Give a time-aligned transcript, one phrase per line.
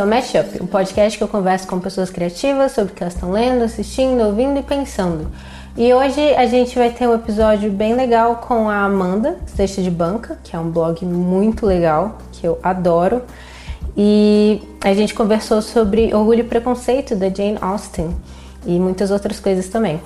[0.00, 3.12] É o Mashup, um podcast que eu converso com pessoas criativas sobre o que elas
[3.12, 5.30] estão lendo, assistindo, ouvindo e pensando.
[5.76, 9.90] E hoje a gente vai ter um episódio bem legal com a Amanda, Sexta de
[9.90, 13.20] Banca, que é um blog muito legal, que eu adoro.
[13.94, 18.16] E a gente conversou sobre Orgulho e Preconceito da Jane Austen
[18.64, 20.00] e muitas outras coisas também.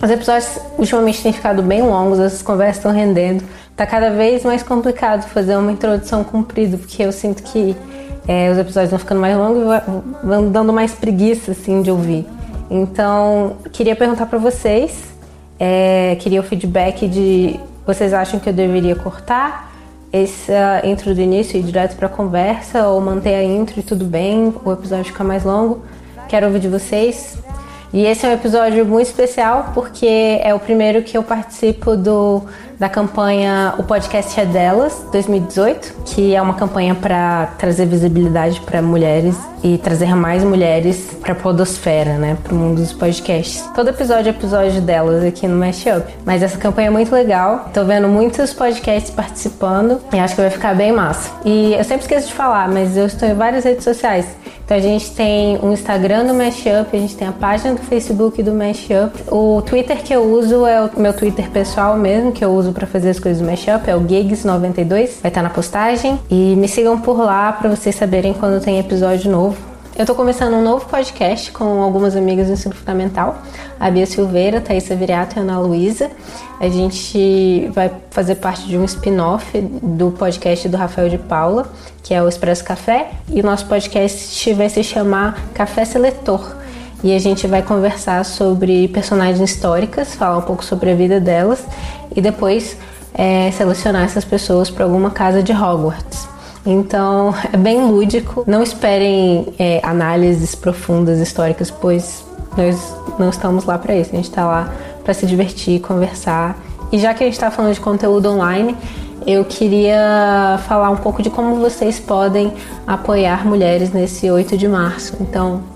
[0.00, 3.42] Os episódios ultimamente têm ficado bem longos, essas conversas estão rendendo.
[3.74, 7.76] Tá cada vez mais complicado fazer uma introdução comprida, porque eu sinto que
[8.26, 12.26] é, os episódios vão ficando mais longos e vão dando mais preguiça assim de ouvir.
[12.70, 15.12] Então, queria perguntar para vocês,
[15.58, 19.72] é, queria o feedback de vocês acham que eu deveria cortar
[20.12, 24.04] essa intro do início e ir direto para conversa ou manter a intro e tudo
[24.04, 25.82] bem, o episódio ficar mais longo?
[26.28, 27.38] Quero ouvir de vocês.
[27.92, 32.42] E esse é um episódio muito especial porque é o primeiro que eu participo do,
[32.82, 38.82] da campanha O Podcast é Delas 2018, que é uma campanha para trazer visibilidade para
[38.82, 43.62] mulheres e trazer mais mulheres para a podosfera, né, para o mundo dos podcasts.
[43.72, 47.70] Todo episódio é episódio delas aqui no Mashup, mas essa campanha é muito legal.
[47.72, 51.30] Tô vendo muitos podcasts participando e acho que vai ficar bem massa.
[51.44, 54.26] E eu sempre esqueço de falar, mas eu estou em várias redes sociais.
[54.64, 58.42] Então a gente tem o Instagram do Mashup, a gente tem a página do Facebook
[58.42, 59.12] do Mashup.
[59.30, 62.86] O Twitter que eu uso é o meu Twitter pessoal mesmo, que eu uso para
[62.86, 66.18] fazer as coisas do Mashup, é o Gigs92, vai estar na postagem.
[66.30, 69.72] E me sigam por lá para vocês saberem quando tem episódio novo.
[69.94, 73.42] Eu tô começando um novo podcast com algumas amigas do ensino fundamental,
[73.78, 76.10] a Bia Silveira, Thaisa Viriato e Ana Luísa.
[76.58, 81.70] A gente vai fazer parte de um spin-off do podcast do Rafael de Paula,
[82.02, 86.61] que é o Expresso Café, e o nosso podcast vai se chamar Café Seletor.
[87.02, 91.64] E a gente vai conversar sobre personagens históricas, falar um pouco sobre a vida delas
[92.14, 92.76] e depois
[93.12, 96.28] é, selecionar essas pessoas para alguma casa de Hogwarts.
[96.64, 98.44] Então é bem lúdico.
[98.46, 102.24] Não esperem é, análises profundas históricas, pois
[102.56, 104.10] nós não estamos lá para isso.
[104.12, 104.72] A gente está lá
[105.02, 106.56] para se divertir, conversar.
[106.92, 108.76] E já que a gente está falando de conteúdo online,
[109.26, 112.52] eu queria falar um pouco de como vocês podem
[112.86, 115.16] apoiar mulheres nesse 8 de março.
[115.20, 115.71] Então,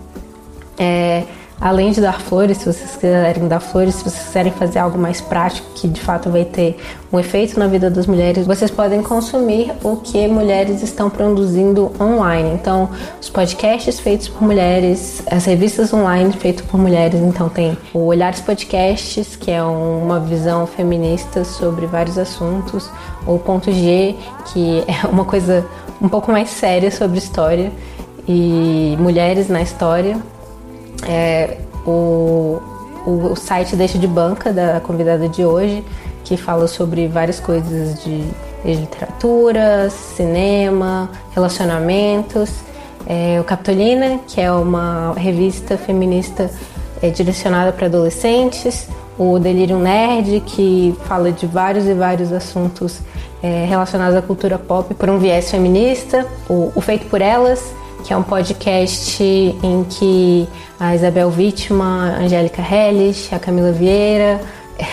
[0.78, 1.24] é,
[1.60, 5.20] além de dar flores, se vocês quiserem dar flores, se vocês quiserem fazer algo mais
[5.20, 6.76] prático que de fato vai ter
[7.12, 12.50] um efeito na vida das mulheres, vocês podem consumir o que mulheres estão produzindo online.
[12.52, 17.20] Então, os podcasts feitos por mulheres, as revistas online feitas por mulheres.
[17.20, 22.90] Então, tem o Olhares Podcasts, que é uma visão feminista sobre vários assuntos,
[23.26, 24.14] o Ponto G,
[24.52, 25.66] que é uma coisa
[26.02, 27.72] um pouco mais séria sobre história
[28.28, 30.20] e mulheres na história
[31.04, 32.60] é, o,
[33.06, 35.84] o, site Deixa de Banca, da convidada de hoje,
[36.24, 38.22] que fala sobre várias coisas de,
[38.64, 42.50] de literatura, cinema, relacionamentos.
[43.06, 46.50] É, o Capitolina, que é uma revista feminista
[47.00, 48.88] é, direcionada para adolescentes.
[49.18, 52.98] O Delirium Nerd, que fala de vários e vários assuntos
[53.42, 56.26] é, relacionados à cultura pop por um viés feminista.
[56.48, 57.72] O, o Feito por Elas,
[58.06, 64.40] que é um podcast em que a Isabel Vítima, a Angélica Helles, a Camila Vieira,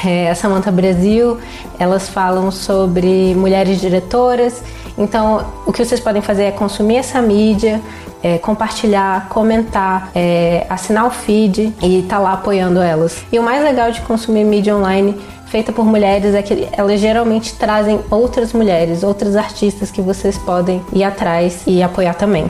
[0.03, 1.37] é, a Samanta Brasil,
[1.77, 4.63] elas falam sobre mulheres diretoras.
[4.97, 7.79] Então, o que vocês podem fazer é consumir essa mídia,
[8.23, 13.23] é, compartilhar, comentar, é, assinar o feed e estar tá lá apoiando elas.
[13.31, 15.15] E o mais legal de consumir mídia online
[15.45, 20.81] feita por mulheres é que elas geralmente trazem outras mulheres, outras artistas que vocês podem
[20.91, 22.49] ir atrás e apoiar também.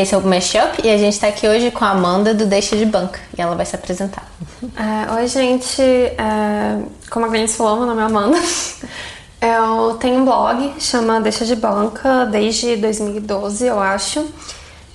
[0.00, 2.76] Esse é o Mashup e a gente está aqui hoje com a Amanda do Deixa
[2.76, 4.26] de Banca e ela vai se apresentar.
[4.76, 5.82] É, Oi, gente.
[5.82, 6.78] É,
[7.10, 8.38] como a Glennis falou, meu nome é Amanda.
[9.40, 14.26] Eu tenho um blog, chama Deixa de Banca, desde 2012, eu acho.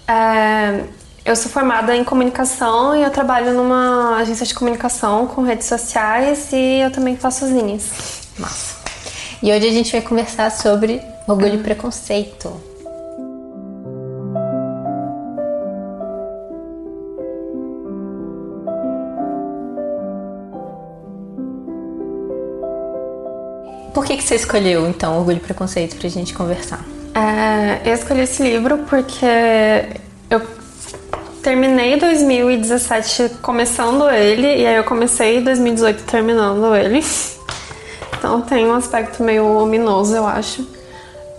[0.08, 0.84] É,
[1.26, 6.50] eu sou formada em comunicação e eu trabalho numa agência de comunicação com redes sociais
[6.54, 7.90] e eu também faço zines.
[8.38, 8.76] Massa.
[9.42, 12.75] E hoje a gente vai conversar sobre orgulho e preconceito.
[23.96, 26.84] Por que, que você escolheu, então, Orgulho e Preconceito pra gente conversar?
[27.14, 29.26] É, eu escolhi esse livro porque
[30.30, 30.42] eu
[31.42, 37.02] terminei 2017 começando ele e aí eu comecei 2018 terminando ele.
[38.18, 40.68] Então tem um aspecto meio ominoso, eu acho.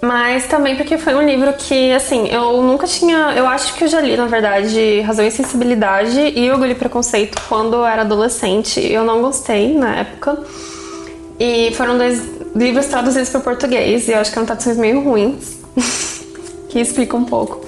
[0.00, 3.34] Mas também porque foi um livro que, assim, eu nunca tinha.
[3.36, 7.38] Eu acho que eu já li, na verdade, Razão e Sensibilidade e Orgulho e Preconceito
[7.50, 8.80] quando eu era adolescente.
[8.80, 10.38] Eu não gostei na época.
[11.38, 15.58] E foram dois livros traduzidos para português e eu acho que eram traduções meio ruins,
[16.68, 17.66] que explica um pouco.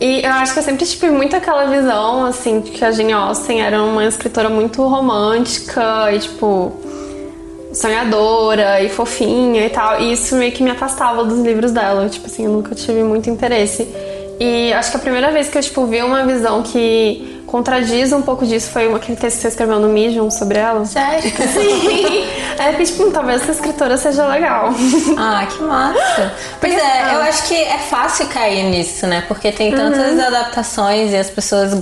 [0.00, 3.12] E eu acho que eu sempre tive muito aquela visão, assim, de que a Jane
[3.12, 6.72] Austen era uma escritora muito romântica e, tipo,
[7.72, 10.00] sonhadora e fofinha e tal.
[10.00, 12.08] E isso meio que me afastava dos livros dela.
[12.08, 13.88] Tipo assim, eu nunca tive muito interesse.
[14.38, 18.20] E acho que a primeira vez que eu, tipo, vi uma visão que contradiz um
[18.20, 20.84] pouco disso foi aquele texto que você escreveu no Medium sobre ela.
[20.84, 21.22] Sério?
[21.48, 22.28] Sim.
[22.58, 24.70] Aí eu tipo, talvez essa escritora seja legal.
[25.20, 26.32] Ah, que massa.
[26.60, 29.24] Pois é, eu acho que é fácil cair nisso, né?
[29.26, 30.26] Porque tem tantas uhum.
[30.26, 31.72] adaptações e as pessoas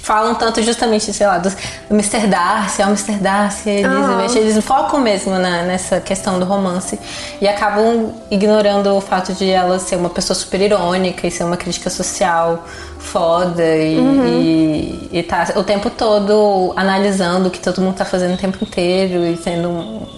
[0.00, 1.50] falam tanto justamente, sei lá, do
[1.90, 2.26] Mr.
[2.26, 3.14] Darcy, é o Mr.
[3.14, 4.30] Darcy, Elizabeth.
[4.30, 4.36] Uhum.
[4.36, 6.98] Eles focam mesmo na, nessa questão do romance
[7.40, 11.56] e acabam ignorando o fato de ela ser uma pessoa super irônica e ser uma
[11.56, 12.64] crítica social
[13.02, 14.26] foda e, uhum.
[14.26, 18.56] e, e, tá o tempo todo analisando o que todo mundo tá fazendo o tempo
[18.62, 19.68] inteiro e tendo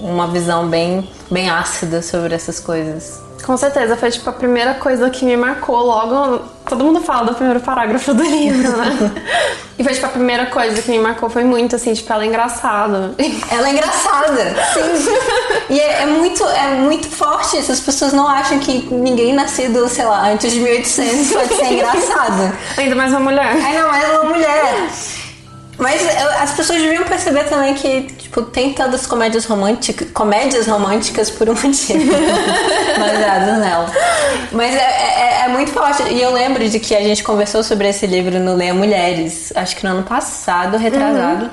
[0.00, 3.23] uma visão bem, bem ácida sobre essas coisas.
[3.44, 6.42] Com certeza, foi tipo a primeira coisa que me marcou logo.
[6.66, 9.12] Todo mundo fala do primeiro parágrafo do livro, né?
[9.78, 12.26] e foi tipo a primeira coisa que me marcou foi muito assim, tipo, ela é
[12.26, 13.14] engraçada.
[13.50, 15.12] Ela é engraçada, sim.
[15.68, 17.70] e é, é, muito, é muito forte isso.
[17.70, 22.56] As pessoas não acham que ninguém nascido, sei lá, antes de 1800 pode ser engraçado.
[22.78, 23.56] Ainda mais uma mulher.
[23.56, 24.88] Ainda mais uma mulher.
[25.78, 26.02] Mas
[26.40, 31.54] as pessoas deviam perceber também que, tipo, tem tantas comédias românticas, comédias românticas por um
[31.54, 32.12] motivo,
[32.98, 33.90] baseadas nela.
[34.52, 36.02] Mas é, é, é, muito forte.
[36.04, 39.76] E eu lembro de que a gente conversou sobre esse livro no Leia Mulheres, acho
[39.76, 41.44] que no ano passado, retrasado.
[41.44, 41.50] Uhum.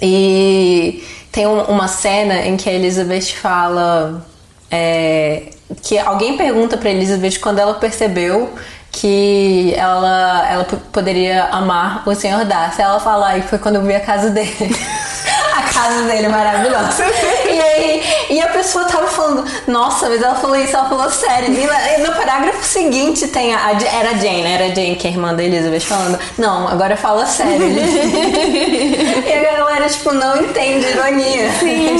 [0.00, 4.24] E tem um, uma cena em que a Elizabeth fala
[4.70, 5.50] é,
[5.82, 8.52] que alguém pergunta para Elizabeth quando ela percebeu
[8.92, 12.82] que ela, ela poderia amar o Senhor Darcy.
[12.82, 14.52] Ela fala, e foi quando eu vi a casa dele.
[16.06, 17.04] dele é maravilhosa.
[17.46, 21.52] e aí, e a pessoa tava falando, nossa, mas ela falou isso, ela falou sério.
[21.52, 24.54] E no parágrafo seguinte tem a, era a Jane, né?
[24.54, 27.66] Era a Jane, que é a irmã da Elizabeth, falando, não, agora fala sério.
[27.72, 31.50] e a galera, tipo, não entende ironia.
[31.58, 31.96] Sim.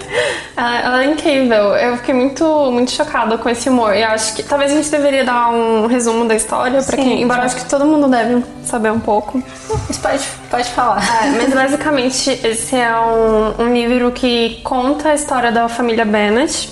[0.56, 1.74] ela é incrível.
[1.76, 3.94] Eu fiquei muito, muito chocada com esse humor.
[3.94, 7.22] E acho que talvez a gente deveria dar um resumo da história para quem.
[7.22, 9.42] Embora acho que todo mundo deve saber um pouco.
[9.88, 11.02] Isso pode, pode falar.
[11.24, 16.68] É, mas basicamente esse é um, um livro que conta a história da família Bennett,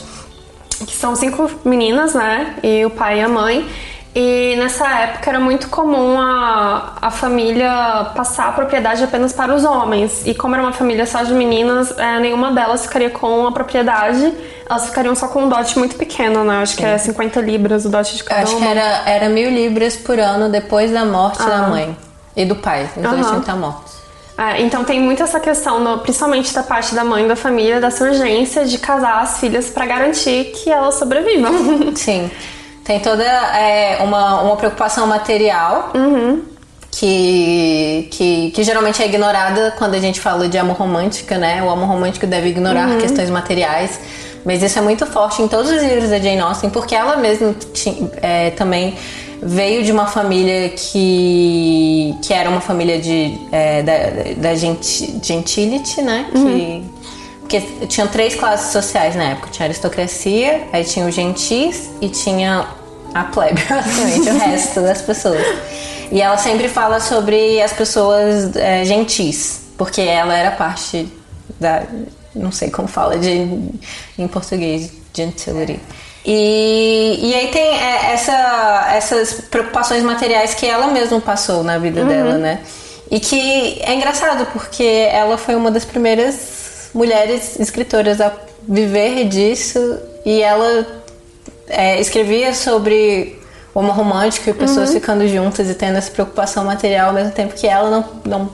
[0.86, 2.56] que são cinco meninas, né?
[2.62, 3.68] E o pai e a mãe.
[4.14, 9.64] E nessa época era muito comum a, a família passar a propriedade apenas para os
[9.64, 10.26] homens.
[10.26, 14.34] E como era uma família só de meninas, é, nenhuma delas ficaria com a propriedade.
[14.68, 16.62] Elas ficariam só com um dote muito pequeno, né?
[16.62, 16.78] Acho Sim.
[16.78, 18.66] que é 50 libras o dote de cada Acho uma.
[18.66, 21.46] Acho que era, era mil libras por ano depois da morte ah.
[21.46, 21.96] da mãe
[22.34, 22.88] e do pai.
[22.96, 23.97] Os dois tinham que estar mortos.
[24.38, 28.04] É, então tem muito essa questão, no, principalmente da parte da mãe da família, dessa
[28.04, 31.52] urgência de casar as filhas para garantir que elas sobrevivam.
[31.96, 32.30] Sim.
[32.84, 35.90] Tem toda é, uma, uma preocupação material.
[35.92, 36.42] Uhum.
[36.90, 41.62] Que, que, que, geralmente é ignorada quando a gente fala de amor romântico, né?
[41.62, 42.98] O amor romântico deve ignorar uhum.
[42.98, 44.00] questões materiais.
[44.44, 47.54] Mas isso é muito forte em todos os livros da Jane Austen, porque ela mesma
[48.22, 48.96] é, também
[49.42, 56.26] veio de uma família que, que era uma família de, é, da, da gentility, né?
[56.34, 56.84] Uhum.
[57.48, 59.48] Que, porque tinham três classes sociais na época.
[59.50, 62.66] Tinha a aristocracia, aí tinha os gentis e tinha
[63.14, 65.42] a plebe, basicamente, o resto das pessoas.
[66.10, 71.08] E ela sempre fala sobre as pessoas é, gentis, porque ela era parte
[71.58, 71.84] da.
[72.34, 73.48] Não sei como fala de,
[74.18, 75.80] em português, gentility.
[76.24, 82.02] E, e aí tem é, essa, essas preocupações materiais que ela mesma passou na vida
[82.02, 82.08] uhum.
[82.08, 82.60] dela, né?
[83.10, 88.32] E que é engraçado porque ela foi uma das primeiras mulheres escritoras a
[88.68, 90.86] viver disso e ela
[91.68, 93.38] é, escrevia sobre
[93.74, 94.94] o amor romântico e pessoas uhum.
[94.96, 98.50] ficando juntas e tendo essa preocupação material ao mesmo tempo que ela não, não,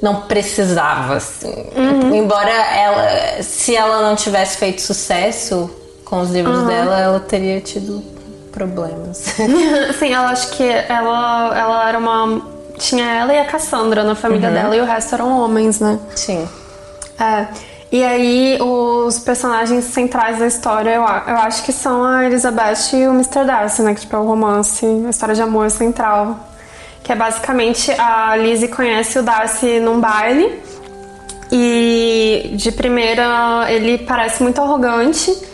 [0.00, 1.52] não precisava, assim.
[1.74, 2.14] Uhum.
[2.14, 5.70] Embora ela, se ela não tivesse feito sucesso
[6.12, 6.66] com os livros uhum.
[6.66, 8.04] dela, ela teria tido
[8.52, 9.16] problemas.
[9.98, 12.42] Sim, ela acho que ela, ela era uma.
[12.76, 14.54] Tinha ela e a Cassandra na família uhum.
[14.54, 15.98] dela e o resto eram homens, né?
[16.14, 16.46] Sim.
[17.18, 17.46] É.
[17.90, 23.06] E aí, os personagens centrais da história, eu, eu acho que são a Elizabeth e
[23.08, 23.46] o Mr.
[23.46, 23.94] Darcy, né?
[23.94, 26.38] Que tipo, é o romance, a história de amor central.
[27.02, 30.60] Que é basicamente a Lizzie conhece o Darcy num baile.
[31.50, 35.50] E de primeira ele parece muito arrogante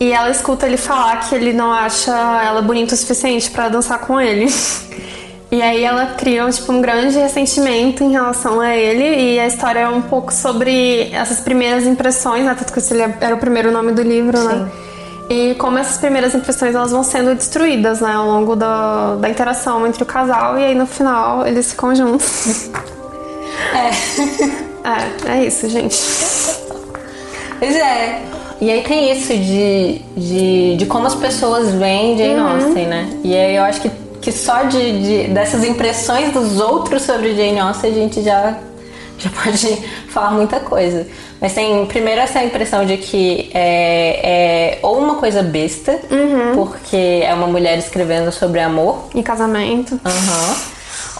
[0.00, 2.12] E ela escuta ele falar que ele não acha
[2.44, 4.46] ela bonita o suficiente para dançar com ele.
[5.52, 9.80] E aí ela cria tipo, um grande ressentimento em relação a ele e a história
[9.80, 12.56] é um pouco sobre essas primeiras impressões, né?
[12.58, 14.50] Tanto que esse era o primeiro nome do livro, né?
[14.50, 14.60] Sim.
[14.60, 14.70] né?
[15.28, 18.14] E como essas primeiras impressões elas vão sendo destruídas, né?
[18.14, 22.70] Ao longo da, da interação entre o casal e aí no final eles ficam juntos.
[23.74, 25.28] É.
[25.30, 25.96] É, é isso, gente.
[27.58, 28.22] Pois é.
[28.62, 32.48] E aí tem isso de, de, de como as pessoas veem Jane uhum.
[32.48, 33.10] Austen, né?
[33.24, 33.90] E aí eu acho que
[34.22, 38.56] que só de, de, dessas impressões dos outros sobre Jane Austen a gente já,
[39.18, 39.66] já pode
[40.10, 41.08] falar muita coisa.
[41.40, 46.54] Mas tem primeiro essa impressão de que é, é ou uma coisa besta, uhum.
[46.54, 49.08] porque é uma mulher escrevendo sobre amor.
[49.12, 49.94] E casamento.
[49.94, 50.54] Uhum.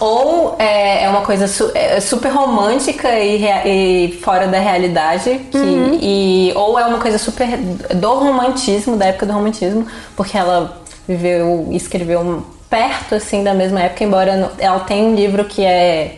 [0.01, 5.41] Ou é, é uma coisa su é super romântica e, e, fora da realidade.
[5.51, 5.99] Que, uhum.
[6.01, 11.69] e, ou é uma coisa super do romantismo, da época do romantismo, porque ela viveu
[11.71, 16.17] e escreveu perto assim da mesma época, embora ela tenha um livro que é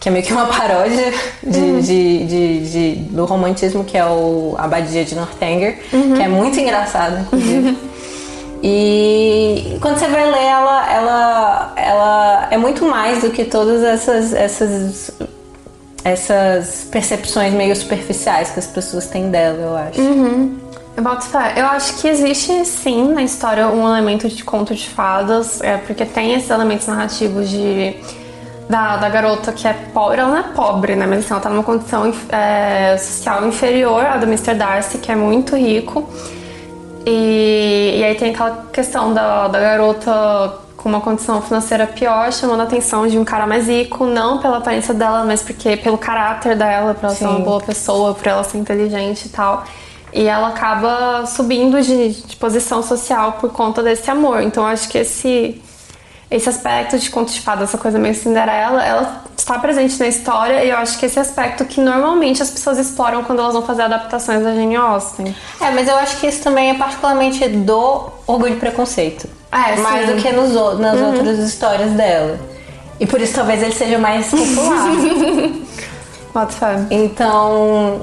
[0.00, 1.12] que é meio que uma paródia
[1.42, 1.80] de, uhum.
[1.80, 6.14] de, de, do romantismo, que é o Abadia de Northanger, uhum.
[6.14, 7.76] que é muito engraçado, inclusive.
[8.62, 14.34] E quando você vai ler ela, ela, ela é muito mais do que todas essas,
[14.34, 15.10] essas,
[16.04, 20.00] essas percepções meio superficiais que as pessoas têm dela, eu acho.
[20.00, 20.58] Uhum.
[20.94, 21.54] Eu boto fé.
[21.56, 26.04] Eu acho que existe sim na história um elemento de conto de fadas, é, porque
[26.04, 27.96] tem esses elementos narrativos de
[28.68, 31.06] da, da garota que é pobre, ela não é pobre, né?
[31.06, 34.54] Mas assim, ela tá numa condição é, social inferior à do Mr.
[34.54, 36.06] Darcy, que é muito rico.
[37.06, 42.60] E, e aí tem aquela questão da, da garota com uma condição financeira pior, chamando
[42.60, 46.56] a atenção de um cara mais rico, não pela aparência dela, mas porque pelo caráter
[46.56, 47.24] dela, pra ela Sim.
[47.24, 49.64] ser uma boa pessoa, por ela ser inteligente e tal.
[50.12, 54.40] E ela acaba subindo de, de posição social por conta desse amor.
[54.40, 55.60] Então acho que esse
[56.30, 60.62] esse aspecto de conto de fada, essa coisa meio Cinderela, ela está presente na história
[60.62, 63.82] e eu acho que esse aspecto que normalmente as pessoas exploram quando elas vão fazer
[63.82, 65.34] adaptações da Jane Austen.
[65.60, 69.28] É, mas eu acho que isso também é particularmente do Orgulho e Preconceito.
[69.50, 70.14] É, mais sim.
[70.14, 71.14] do que nos, nas uhum.
[71.14, 72.38] outras histórias dela.
[73.00, 74.84] E por isso talvez ele seja mais popular.
[76.34, 76.86] What fun.
[76.90, 78.02] Então,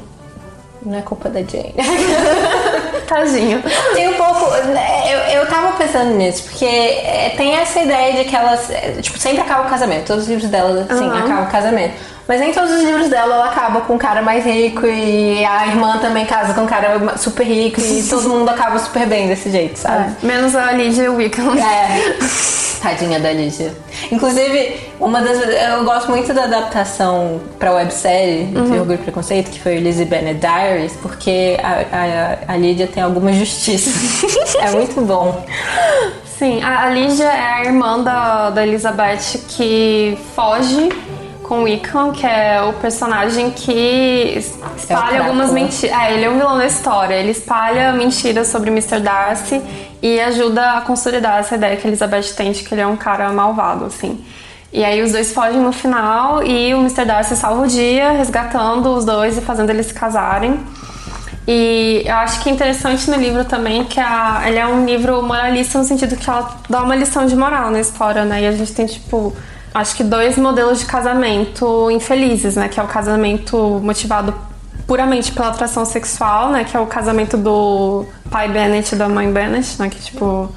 [0.84, 1.76] não é culpa da Jane.
[3.08, 3.64] Tadinho.
[3.94, 4.46] Tem um pouco.
[4.56, 8.58] Eu, eu tava pensando nisso, porque é, tem essa ideia de que ela.
[9.02, 10.08] Tipo, sempre acaba o casamento.
[10.08, 11.18] Todos os livros dela, assim, uhum.
[11.18, 11.94] acabam o casamento.
[12.28, 15.68] Mas em todos os livros dela ela acaba com um cara mais rico e a
[15.68, 19.52] irmã também casa com um cara super rico e todo mundo acaba super bem desse
[19.52, 20.16] jeito, sabe?
[20.24, 20.26] É.
[20.26, 21.56] Menos a Lydia Wickham.
[21.56, 22.16] É.
[22.86, 23.74] Tadinha da Lídia.
[24.12, 25.40] Inclusive, uma das.
[25.40, 28.72] Eu gosto muito da adaptação pra websérie uhum.
[28.72, 33.02] de Orgulho e Preconceito, que foi Lizzie Bennet Diaries, porque a, a, a Lídia tem
[33.02, 33.90] alguma justiça.
[34.62, 35.44] é muito bom.
[36.38, 40.90] Sim, a, a Lídia é a irmã da, da Elizabeth que foge
[41.48, 44.36] com Wickham, que é o personagem que
[44.76, 45.96] espalha é algumas mentiras.
[45.96, 47.14] É, ele é um vilão da história.
[47.14, 49.00] Ele espalha mentiras sobre Mr.
[49.00, 49.62] Darcy
[50.02, 53.32] e ajuda a consolidar essa ideia que Elizabeth tem de que ele é um cara
[53.32, 54.26] malvado, assim.
[54.74, 57.06] E aí os dois fogem no final e o Mr.
[57.06, 60.60] Darcy salva o dia, resgatando os dois e fazendo eles se casarem.
[61.48, 65.22] E eu acho que é interessante no livro também que a, ele é um livro
[65.22, 68.42] moralista no sentido que ela dá uma lição de moral na história, né?
[68.42, 69.32] E a gente tem, tipo,
[69.76, 72.70] acho que dois modelos de casamento infelizes, né?
[72.70, 74.34] Que é o casamento motivado
[74.88, 76.64] puramente pela atração sexual, né?
[76.64, 79.90] Que é o casamento do pai Bennett e da mãe Bennett, né?
[79.90, 80.50] Que tipo,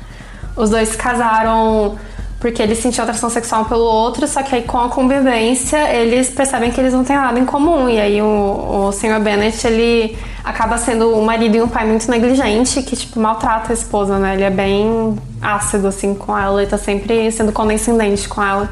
[0.56, 1.98] os dois casaram
[2.38, 6.70] porque eles sentiam atração sexual pelo outro, só que aí com a convivência eles percebem
[6.70, 7.88] que eles não têm nada em comum.
[7.88, 12.08] E aí o, o senhor Bennett, ele acaba sendo um marido e um pai muito
[12.08, 14.34] negligente, que tipo, maltrata a esposa, né?
[14.34, 18.70] Ele é bem ácido assim com ela e tá sempre sendo condescendente com ela.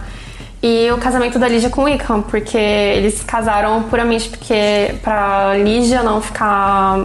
[0.69, 5.55] E o casamento da Lígia com o Wickham, porque eles se casaram puramente porque pra
[5.55, 7.05] Lígia não ficar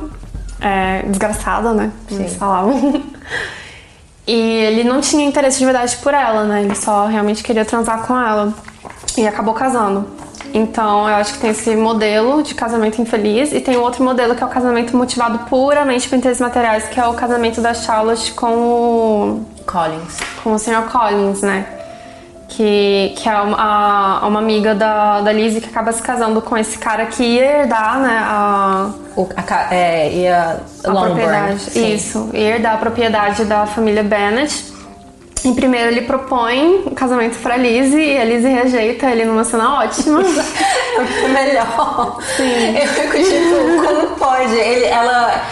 [0.60, 1.91] é, desgraçada, né?
[2.10, 3.03] Como eles falavam.
[4.27, 6.63] E ele não tinha interesse de verdade por ela, né?
[6.63, 8.53] Ele só realmente queria transar com ela.
[9.18, 10.08] E acabou casando.
[10.53, 14.44] Então eu acho que tem esse modelo de casamento infeliz e tem outro modelo que
[14.44, 18.53] é o casamento motivado puramente por interesses materiais, que é o casamento da Charlotte com
[18.53, 19.46] o.
[19.65, 20.20] Collins.
[20.44, 20.89] Com o Sr.
[20.91, 21.81] Collins, né?
[22.51, 26.77] Que, que é uma, uma amiga da, da Lizzie que acaba se casando com esse
[26.77, 28.91] cara que ia herdar, né, a...
[29.15, 31.60] O, a, é, ia a propriedade.
[31.60, 31.93] Sim.
[31.93, 34.71] Isso, ia herdar a propriedade da família Bennett.
[35.44, 39.80] Em primeiro ele propõe o casamento pra Lizzie e a Lizzie rejeita ele numa cena
[39.80, 40.22] ótima.
[41.24, 42.20] é melhor.
[42.38, 42.78] Sim.
[42.78, 44.54] Eu fico tipo, como pode?
[44.54, 45.44] Ele, ela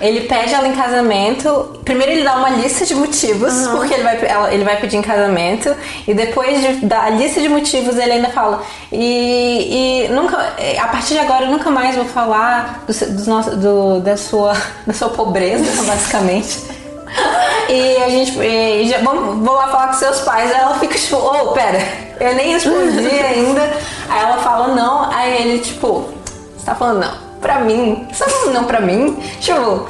[0.00, 1.78] ele pede ela em casamento.
[1.84, 3.76] Primeiro ele dá uma lista de motivos, uhum.
[3.76, 5.74] porque ele vai, ela, ele vai pedir em casamento.
[6.06, 8.62] E depois de, da lista de motivos, ele ainda fala.
[8.92, 10.36] E, e nunca.
[10.80, 14.54] A partir de agora eu nunca mais vou falar do, do, do da, sua,
[14.86, 16.75] da sua pobreza, basicamente.
[17.68, 18.38] E a gente.
[18.38, 20.52] E já, vamos, vou lá falar com seus pais.
[20.52, 21.78] Aí ela fica tipo, oh, pera,
[22.20, 23.62] eu nem respondi ainda.
[24.08, 25.10] Aí ela fala não.
[25.10, 26.08] Aí ele, tipo,
[26.56, 28.06] você tá falando não pra mim.
[28.12, 29.14] Você tá falando não pra mim?
[29.40, 29.88] Tipo.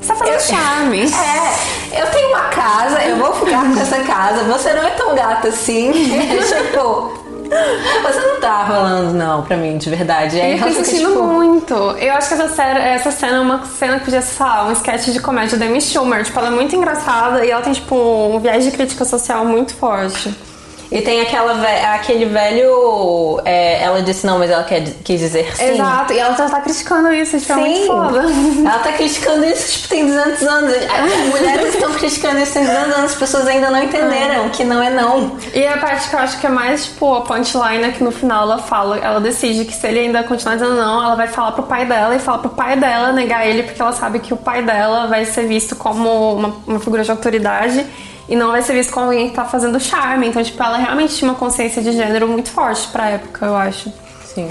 [0.00, 1.10] Você tá fazendo eu, charme.
[1.92, 4.44] É, eu tenho uma casa, eu vou ficar com essa casa.
[4.44, 5.92] Você não é tão gata assim.
[5.92, 7.25] tipo.
[7.48, 10.38] Você não tá falando não pra mim, de verdade.
[10.38, 11.22] É, eu tô sentindo tipo...
[11.24, 11.74] muito.
[11.74, 15.06] Eu acho que essa cena, essa cena é uma cena que podia ser, um sketch
[15.08, 16.24] de comédia da Amy Schumer.
[16.24, 19.74] Tipo, ela é muito engraçada e ela tem, tipo, um viés de crítica social muito
[19.74, 20.34] forte.
[20.90, 21.52] E tem aquela
[21.94, 23.40] aquele velho.
[23.44, 25.74] É, ela disse não, mas ela quer, quis dizer sim.
[25.74, 28.24] Exato, e ela já tá criticando isso, isso é muito foda.
[28.66, 30.74] Ela tá criticando isso, tipo, tem 200 anos.
[30.74, 34.82] As mulheres estão criticando isso tem 200 anos, as pessoas ainda não entenderam que não
[34.82, 35.36] é não.
[35.54, 38.10] E a parte que eu acho que é mais, tipo, a punchline é que no
[38.10, 41.52] final ela fala, ela decide que se ele ainda continuar dizendo não, ela vai falar
[41.52, 44.36] pro pai dela e falar pro pai dela negar ele, porque ela sabe que o
[44.36, 47.86] pai dela vai ser visto como uma, uma figura de autoridade
[48.28, 50.28] e não vai ser visto como alguém que tá fazendo charme.
[50.28, 53.92] Então, tipo, ela realmente tinha uma consciência de gênero muito forte pra época, eu acho.
[54.24, 54.48] Sim.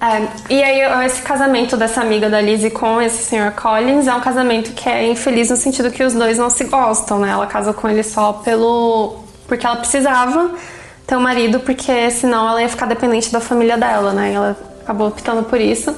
[0.00, 3.52] É, e aí, esse casamento dessa amiga da Lizzie com esse Sr.
[3.52, 7.18] Collins é um casamento que é infeliz no sentido que os dois não se gostam,
[7.18, 7.30] né?
[7.30, 9.16] Ela casa com ele só pelo.
[9.48, 10.50] porque ela precisava
[11.06, 14.32] ter um marido, porque senão ela ia ficar dependente da família dela, né?
[14.32, 15.96] E ela acabou optando por isso.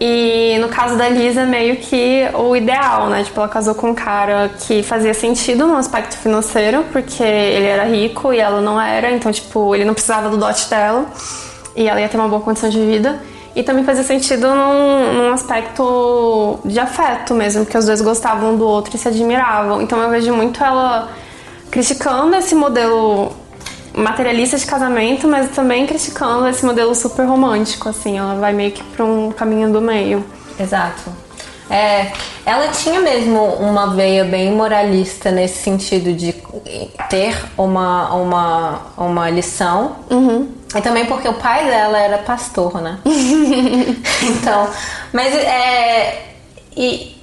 [0.00, 3.22] E no caso da Lisa é meio que o ideal, né?
[3.22, 7.84] Tipo, ela casou com um cara que fazia sentido no aspecto financeiro, porque ele era
[7.84, 11.06] rico e ela não era, então, tipo, ele não precisava do dote dela
[11.76, 13.20] e ela ia ter uma boa condição de vida.
[13.54, 18.66] E também fazia sentido num, num aspecto de afeto mesmo, que os dois gostavam do
[18.66, 19.80] outro e se admiravam.
[19.80, 21.08] Então eu vejo muito ela
[21.70, 23.32] criticando esse modelo
[23.94, 28.18] materialista de casamento, mas também criticando esse modelo super romântico, assim.
[28.18, 30.24] Ela vai meio que pra um caminho do meio.
[30.58, 31.10] Exato.
[31.70, 32.12] É,
[32.44, 36.34] ela tinha mesmo uma veia bem moralista nesse sentido de
[37.08, 39.96] ter uma, uma, uma lição.
[40.10, 40.52] Uhum.
[40.74, 42.98] E também porque o pai dela era pastor, né?
[44.22, 44.68] então,
[45.12, 46.22] mas é.
[46.76, 47.13] E,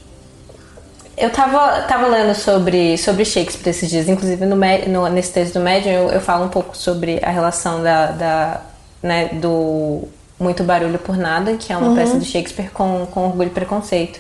[1.18, 5.60] eu tava, tava lendo sobre, sobre Shakespeare esses dias, inclusive no, no nesse texto do
[5.60, 8.62] Medium eu, eu, falo um pouco sobre a relação da, da
[9.04, 10.08] né, do
[10.40, 11.96] Muito Barulho por Nada, que é uma uhum.
[11.96, 14.20] peça de Shakespeare com, com orgulho e preconceito.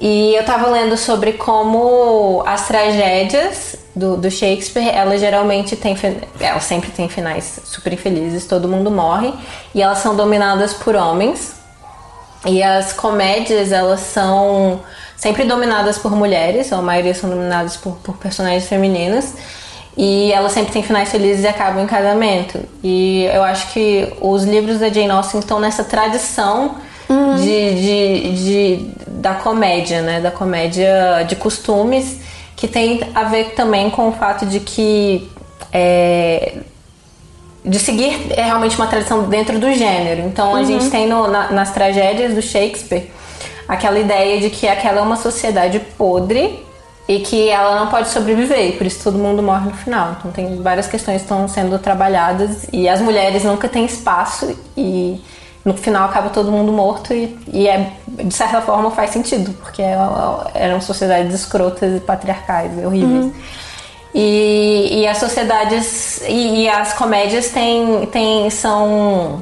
[0.00, 5.94] E eu tava lendo sobre como as tragédias do, do Shakespeare, elas geralmente têm.
[6.40, 9.34] Elas sempre têm finais super infelizes, todo mundo morre,
[9.74, 11.59] e elas são dominadas por homens.
[12.46, 14.80] E as comédias, elas são
[15.16, 19.34] sempre dominadas por mulheres, ou a maioria são dominadas por, por personagens femininas.
[19.96, 22.58] E elas sempre têm finais felizes e acabam em casamento.
[22.82, 26.76] E eu acho que os livros da Jane Austen estão nessa tradição
[27.08, 27.36] uhum.
[27.36, 30.20] de, de, de, da comédia, né?
[30.20, 32.20] Da comédia de costumes,
[32.56, 35.28] que tem a ver também com o fato de que.
[35.72, 36.54] É,
[37.64, 40.22] de seguir é realmente uma tradição dentro do gênero.
[40.22, 40.64] Então a uhum.
[40.64, 43.10] gente tem no, na, nas tragédias do Shakespeare
[43.68, 46.64] aquela ideia de que aquela é uma sociedade podre
[47.08, 50.16] e que ela não pode sobreviver, e por isso todo mundo morre no final.
[50.18, 55.20] Então tem várias questões que estão sendo trabalhadas e as mulheres nunca têm espaço e
[55.64, 59.82] no final acaba todo mundo morto e, e é, de certa forma faz sentido, porque
[59.82, 59.96] é,
[60.54, 63.24] eram sociedades escrotas e patriarcais, horríveis.
[63.24, 63.32] Uhum.
[64.12, 69.40] E, e, as sociedades e, e, as comédias têm, têm são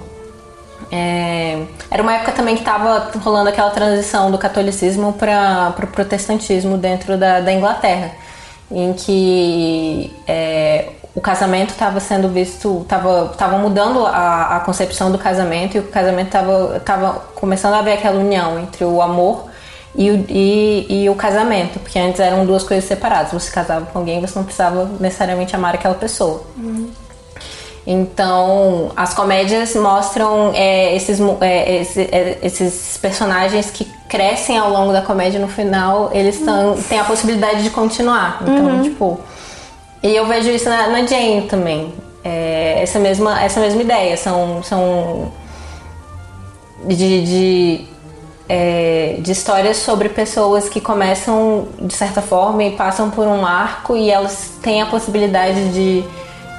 [0.90, 5.87] é, era uma época também que estava rolando aquela transição do catolicismo para o pro
[5.87, 8.12] protestantismo dentro da, da, Inglaterra,
[8.70, 15.76] em que é, o casamento estava sendo visto, estava mudando a, a, concepção do casamento
[15.76, 19.47] e o casamento estava tava começando a haver aquela união entre o amor
[19.94, 23.33] e o, e, e o casamento, porque antes eram duas coisas separadas.
[23.33, 26.42] Você casava com alguém, você não precisava necessariamente amar aquela pessoa.
[26.57, 26.90] Uhum.
[27.90, 34.92] Então, as comédias mostram é, esses, é, esse, é, esses personagens que crescem ao longo
[34.92, 38.40] da comédia no final, eles tão, têm a possibilidade de continuar.
[38.42, 38.83] Então, uhum.
[38.83, 39.20] tipo.
[40.03, 41.94] E eu vejo isso na, na Jane também.
[42.22, 44.18] É, essa, mesma, essa mesma ideia.
[44.18, 44.62] São.
[44.62, 45.33] são
[46.85, 47.85] de, de,
[48.48, 53.96] é, de histórias sobre pessoas que começam de certa forma e passam por um arco
[53.96, 56.04] e elas têm a possibilidade de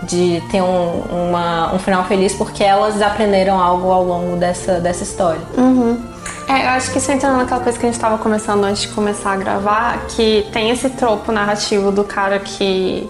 [0.04, 5.04] de ter um, uma, um final feliz porque elas aprenderam algo ao longo dessa, dessa
[5.04, 5.42] história.
[5.58, 6.02] Uhum.
[6.48, 8.88] É, eu acho que isso entra naquela coisa que a gente estava conversando antes de
[8.90, 13.10] começar a gravar, que tem esse tropo narrativo do cara que.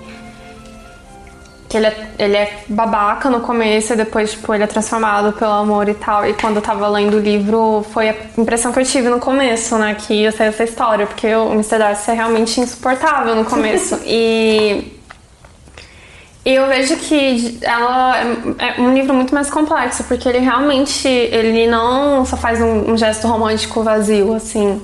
[1.70, 5.52] Que ele é, ele é babaca no começo e depois, tipo, ele é transformado pelo
[5.52, 6.28] amor e tal.
[6.28, 9.78] E quando eu tava lendo o livro, foi a impressão que eu tive no começo,
[9.78, 9.96] né?
[9.96, 11.78] Que ia ser essa história, porque o Mr.
[11.78, 14.00] Darcy é realmente insuportável no começo.
[14.04, 14.96] e.
[16.46, 18.18] E eu vejo que ela
[18.58, 22.98] é um livro muito mais complexo, porque ele realmente ele não só faz um, um,
[22.98, 24.82] gesto romântico vazio, assim.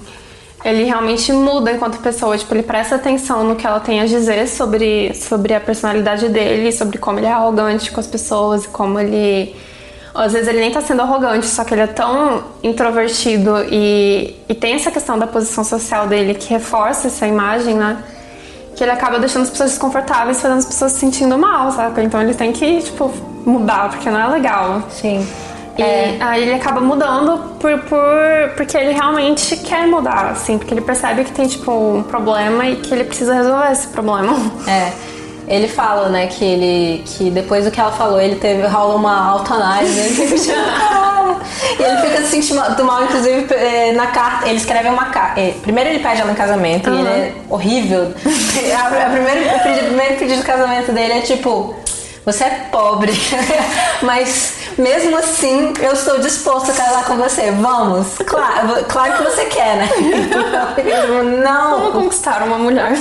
[0.65, 4.47] Ele realmente muda enquanto pessoa, tipo, ele presta atenção no que ela tem a dizer
[4.47, 9.55] sobre, sobre a personalidade dele, sobre como ele é arrogante com as pessoas como ele.
[10.11, 14.55] Às vezes ele nem tá sendo arrogante, só que ele é tão introvertido e, e
[14.55, 18.03] tem essa questão da posição social dele que reforça essa imagem, né?
[18.75, 22.03] que ele acaba deixando as pessoas desconfortáveis, fazendo as pessoas se sentindo mal, sabe?
[22.03, 23.11] Então ele tem que, tipo,
[23.45, 24.83] mudar, porque não é legal.
[24.89, 25.25] Sim.
[25.77, 26.17] E é.
[26.21, 27.99] aí ele acaba mudando por, por,
[28.55, 32.77] porque ele realmente quer mudar, assim, porque ele percebe que tem, tipo, um problema e
[32.77, 34.35] que ele precisa resolver esse problema.
[34.67, 34.91] É.
[35.47, 39.29] Ele fala, né, que ele que depois do que ela falou, ele teve rola uma
[39.29, 40.55] autoanálise, né?
[41.79, 45.39] e ele fica se sentindo mal, inclusive é, na carta, ele escreve uma carta.
[45.39, 46.95] É, primeiro ele pede ela em casamento uhum.
[46.95, 48.11] e ele é horrível.
[48.75, 51.75] A, a o primeiro pedido de casamento dele é tipo,
[52.25, 53.13] você é pobre,
[54.01, 57.51] mas mesmo assim eu estou disposto a casar com você.
[57.51, 58.15] Vamos.
[58.25, 59.89] Claro, claro que você quer, né?
[61.43, 61.81] Não.
[61.81, 62.93] Como conquistar uma mulher?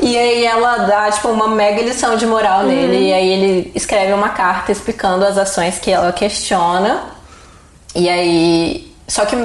[0.00, 2.66] E aí ela dá, tipo, uma mega lição de moral uhum.
[2.68, 3.08] nele.
[3.08, 7.04] E aí ele escreve uma carta explicando as ações que ela questiona.
[7.94, 8.94] E aí.
[9.06, 9.36] Só que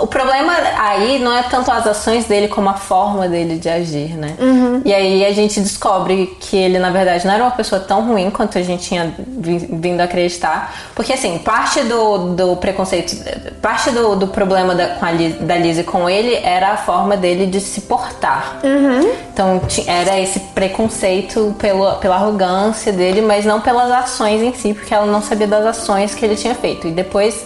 [0.00, 4.16] o problema aí não é tanto as ações dele como a forma dele de agir,
[4.16, 4.34] né?
[4.38, 4.82] Uhum.
[4.84, 8.30] E aí a gente descobre que ele, na verdade, não era uma pessoa tão ruim
[8.30, 10.74] quanto a gente tinha vindo acreditar.
[10.94, 13.16] Porque, assim, parte do, do preconceito,
[13.60, 17.16] parte do, do problema da, com a Liz, da Lizzie com ele era a forma
[17.16, 18.60] dele de se portar.
[18.64, 19.12] Uhum.
[19.32, 24.94] Então, era esse preconceito pelo, pela arrogância dele, mas não pelas ações em si, porque
[24.94, 26.88] ela não sabia das ações que ele tinha feito.
[26.88, 27.44] E depois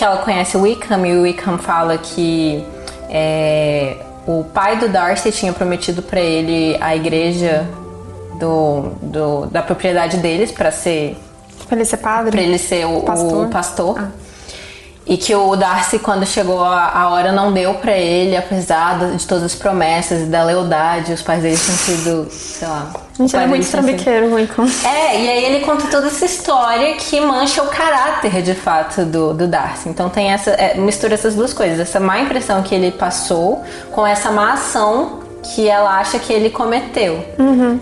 [0.00, 2.64] que ela conhece o Wickham e o Wickham fala que
[3.10, 7.68] é, o pai do Darcy tinha prometido para ele a igreja
[8.38, 11.18] do, do, da propriedade deles para ser
[11.68, 13.46] para ele ser padre, para ele ser o pastor.
[13.46, 13.98] O pastor.
[13.98, 14.08] Ah.
[15.06, 19.44] E que o Darcy, quando chegou a, hora, não deu para ele, apesar de todas
[19.44, 21.12] as promessas e da lealdade.
[21.12, 22.92] Os pais dele tinham sido, sei lá.
[23.18, 24.66] A gente era muito trambiqueiro, Lincoln.
[24.84, 29.34] É, e aí ele conta toda essa história que mancha o caráter, de fato, do,
[29.34, 29.88] do Darcy.
[29.88, 30.50] Então tem essa.
[30.52, 31.80] É, mistura essas duas coisas.
[31.80, 36.50] Essa má impressão que ele passou com essa má ação que ela acha que ele
[36.50, 37.24] cometeu.
[37.38, 37.80] Uhum.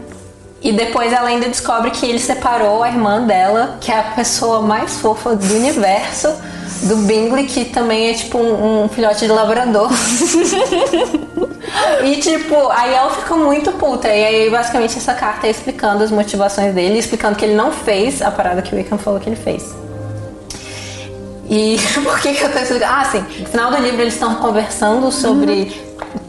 [0.61, 4.61] E depois ela ainda descobre que ele separou a irmã dela, que é a pessoa
[4.61, 6.35] mais fofa do universo
[6.83, 9.89] do Bingley, que também é tipo um, um filhote de labrador.
[12.05, 14.09] e tipo, aí ela fica muito puta.
[14.09, 18.21] E aí, basicamente, essa carta é explicando as motivações dele, explicando que ele não fez
[18.21, 19.75] a parada que o Wickham falou que ele fez.
[21.49, 22.93] E por que, que eu tô explicando?
[22.93, 23.25] Ah, sim.
[23.41, 25.73] No final do livro eles estão conversando sobre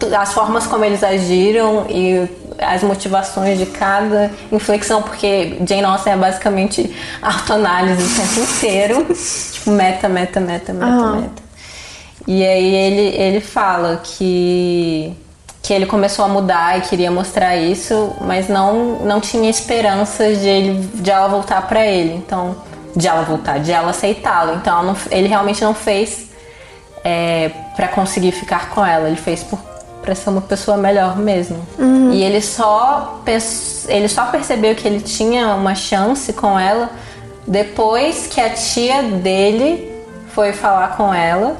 [0.02, 0.15] uhum.
[0.15, 2.28] as formas como eles agiram e
[2.62, 9.08] as motivações de cada inflexão, porque Jane Austen é basicamente autoanálise o tempo inteiro.
[9.52, 11.22] tipo, meta, meta, meta, meta, uhum.
[11.22, 11.43] meta.
[12.28, 15.13] E aí ele, ele fala que,
[15.62, 20.48] que ele começou a mudar e queria mostrar isso, mas não, não tinha esperanças de,
[20.48, 22.13] ele, de ela voltar para ele.
[22.13, 22.56] Então,
[22.95, 24.56] de ela voltar, de ela aceitá-lo.
[24.56, 26.30] Então, não, ele realmente não fez
[27.04, 29.08] é, para conseguir ficar com ela.
[29.08, 29.60] Ele fez por
[30.02, 31.66] para ser uma pessoa melhor mesmo.
[31.78, 32.12] Uhum.
[32.12, 33.22] E ele só,
[33.88, 36.90] ele só percebeu que ele tinha uma chance com ela
[37.50, 39.92] depois que a tia dele
[40.30, 41.58] foi falar com ela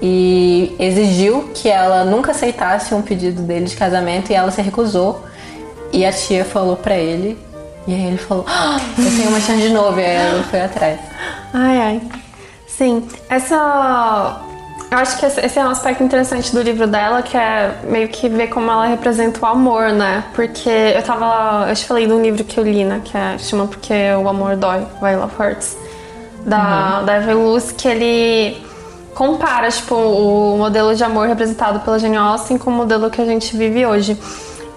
[0.00, 5.24] e exigiu que ela nunca aceitasse um pedido dele de casamento e ela se recusou.
[5.92, 7.36] E a tia falou para ele
[7.86, 9.98] e aí ele falou: ah, "Eu tenho uma chance de novo".
[9.98, 11.00] E aí ela foi atrás.
[11.52, 12.02] Ai ai.
[12.66, 14.40] Sim, essa
[14.94, 18.28] eu acho que esse é um aspecto interessante do livro dela, que é meio que
[18.28, 20.24] ver como ela representa o amor, né?
[20.32, 21.68] Porque eu tava.
[21.68, 23.00] Eu te falei de um livro que eu li, né?
[23.04, 25.76] Que é, chama Porque o Amor Dói, Love Hurts,
[26.46, 27.06] da, uhum.
[27.06, 28.64] da Evan Luz, que ele
[29.14, 33.26] compara, tipo, o modelo de amor representado pela Jane Austen com o modelo que a
[33.26, 34.16] gente vive hoje.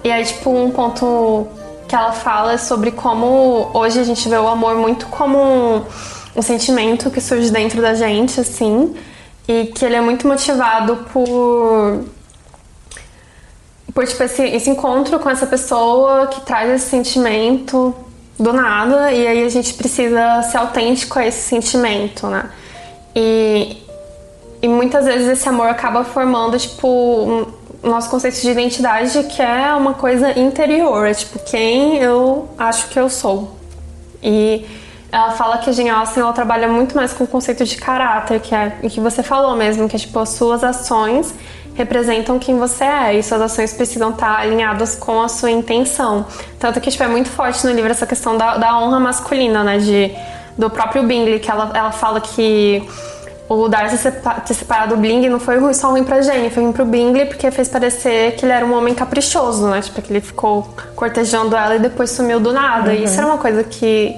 [0.02, 1.46] E aí, tipo, um ponto
[1.86, 5.84] que ela fala é sobre como hoje a gente vê o amor muito como um,
[6.34, 8.96] um sentimento que surge dentro da gente, assim
[9.48, 12.04] e que ele é muito motivado por
[13.94, 17.92] por tipo esse, esse encontro com essa pessoa que traz esse sentimento
[18.38, 22.50] do nada e aí a gente precisa ser autêntico a esse sentimento, né?
[23.16, 23.88] E
[24.60, 27.46] e muitas vezes esse amor acaba formando, tipo, um,
[27.88, 32.98] nosso conceito de identidade que é uma coisa interior, é tipo quem eu acho que
[32.98, 33.56] eu sou.
[34.22, 34.66] E
[35.10, 38.40] ela fala que a Jane Austen ela trabalha muito mais com o conceito de caráter,
[38.40, 41.34] que é o que você falou mesmo, que é tipo as suas ações
[41.74, 46.26] representam quem você é e suas ações precisam estar alinhadas com a sua intenção.
[46.58, 49.78] Tanto que tipo, é muito forte no livro essa questão da, da honra masculina, né?
[49.78, 50.12] De,
[50.58, 52.82] do próprio Bingley, que ela, ela fala que
[53.48, 54.10] o Darcy
[54.44, 57.50] ter separado o Bling não foi só ruim pra Jane, foi ruim pro Bingley porque
[57.50, 59.80] fez parecer que ele era um homem caprichoso, né?
[59.80, 62.90] Tipo, que ele ficou cortejando ela e depois sumiu do nada.
[62.90, 62.96] Uhum.
[62.96, 64.14] E isso era uma coisa que,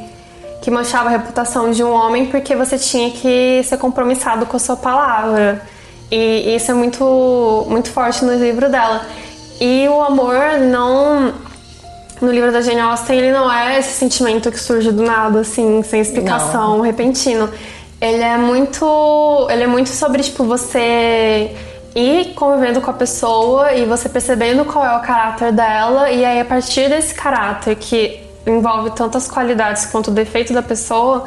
[0.61, 4.61] que manchava a reputação de um homem porque você tinha que ser compromissado com a
[4.61, 5.63] sua palavra.
[6.11, 9.07] E isso é muito, muito forte no livro dela.
[9.61, 11.33] E o amor não.
[12.21, 15.83] No livro da Jane Austen, ele não é esse sentimento que surge do nada, assim,
[15.83, 16.81] sem explicação, não.
[16.83, 17.49] repentino.
[17.99, 19.49] Ele é muito.
[19.51, 21.57] Ele é muito sobre, tipo, você
[21.95, 26.41] ir convivendo com a pessoa e você percebendo qual é o caráter dela, e aí
[26.41, 31.27] a partir desse caráter que envolve tantas qualidades quanto o defeito da pessoa,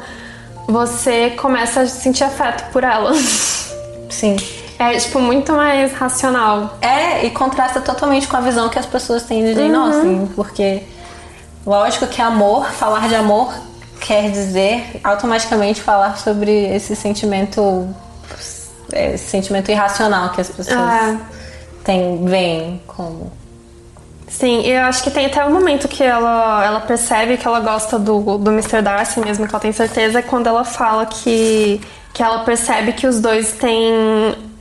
[0.67, 3.13] você começa a sentir afeto por ela.
[4.09, 4.35] Sim.
[4.79, 6.77] É, tipo, muito mais racional.
[6.81, 9.85] É, e contrasta totalmente com a visão que as pessoas têm de Jane uhum.
[9.85, 10.83] Austen, porque
[11.65, 13.53] lógico que amor, falar de amor
[13.99, 17.87] quer dizer automaticamente falar sobre esse sentimento
[18.91, 21.17] esse sentimento irracional que as pessoas é.
[21.83, 23.31] têm, veem como
[24.33, 27.99] Sim, eu acho que tem até um momento que ela, ela percebe que ela gosta
[27.99, 28.81] do, do Mr.
[28.81, 31.79] Darcy mesmo, que ela tem certeza, é quando ela fala que
[32.13, 33.91] que ela percebe que os dois têm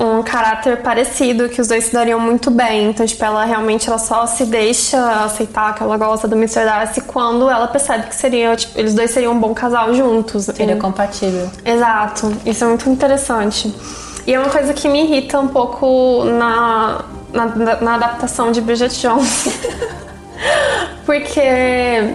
[0.00, 2.88] um caráter parecido, que os dois se dariam muito bem.
[2.88, 6.64] Então, tipo, ela realmente ela só se deixa aceitar que ela gosta do Mr.
[6.64, 10.44] Darcy quando ela percebe que seria, tipo, eles dois seriam um bom casal juntos.
[10.46, 11.50] Seria compatível.
[11.62, 12.34] Exato.
[12.46, 13.72] Isso é muito interessante.
[14.26, 17.46] E é uma coisa que me irrita um pouco na, na,
[17.80, 19.48] na adaptação de Bridget Jones.
[21.06, 22.14] Porque,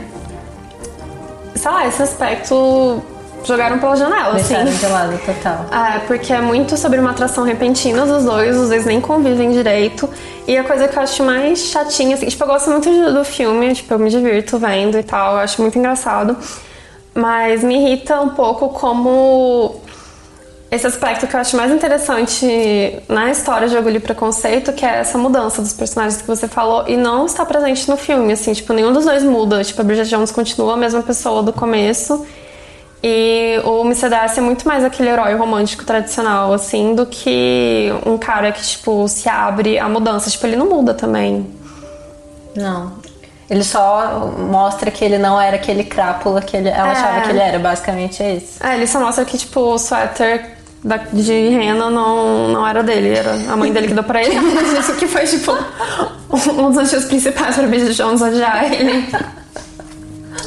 [1.55, 3.01] sei lá, esse aspecto
[3.43, 4.77] jogaram pela janela, Deixaram assim.
[4.77, 5.65] de lado, total.
[5.71, 10.09] É, porque é muito sobre uma atração repentina dos dois, os dois nem convivem direito.
[10.47, 13.73] E a coisa que eu acho mais chatinha, assim, tipo, eu gosto muito do filme,
[13.73, 16.35] tipo, eu me divirto vendo e tal, eu acho muito engraçado.
[17.13, 19.75] Mas me irrita um pouco como
[20.69, 24.97] esse aspecto que eu acho mais interessante na história de Orgulho e Preconceito, que é
[24.99, 28.73] essa mudança dos personagens que você falou, e não está presente no filme, assim, tipo,
[28.73, 29.63] nenhum dos dois muda.
[29.63, 32.25] Tipo, a Bridget Jones continua a mesma pessoa do começo,
[33.01, 34.09] e o Mr.
[34.09, 39.07] Darcy é muito mais aquele herói romântico tradicional, assim, do que um cara que, tipo,
[39.07, 40.29] se abre à mudança.
[40.29, 41.47] Tipo, ele não muda também.
[42.55, 42.93] Não.
[43.49, 46.91] Ele só mostra que ele não era aquele crápula que ele, ela é.
[46.91, 48.65] achava que ele era, basicamente é isso.
[48.65, 53.09] É, ele só mostra que, tipo, o suéter da, de rena não, não era dele,
[53.09, 54.35] era a mãe dele que deu pra ele.
[54.79, 55.51] Isso que foi, tipo,
[56.31, 59.07] um dos motivos principais pra Bridget Jones odiar ele.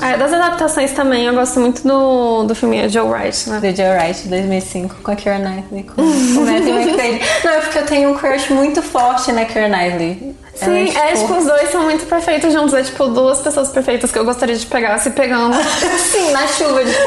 [0.03, 3.61] É, das adaptações também, eu gosto muito do, do filme Joe Wright, né?
[3.61, 7.21] Do Joe Wright, 2005, com a Keira Knightley, com o Matthew McFadden.
[7.45, 10.35] Não, é porque eu tenho um crush muito forte na Keira Knightley.
[10.65, 10.99] Sim, é, tipo...
[10.99, 12.75] é, tipo, os dois são muito perfeitos juntos.
[12.75, 15.57] É, tipo, duas pessoas perfeitas que eu gostaria de pegar se pegando.
[16.11, 16.93] Sim, na chuva de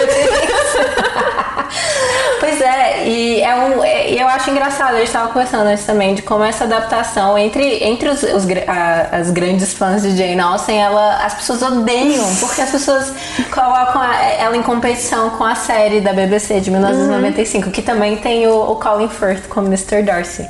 [2.40, 6.14] Pois é, e é um, é, eu acho engraçado, a gente estava conversando antes também,
[6.14, 10.78] de como essa adaptação entre, entre os, os a, as grandes fãs de Jane Austen,
[10.78, 13.14] ela, as pessoas odeiam, porque as pessoas
[13.50, 17.72] colocam a, ela em competição com a série da BBC de 1995, uhum.
[17.72, 20.04] que também tem o, o Colin Firth como Mr.
[20.04, 20.46] Darcy.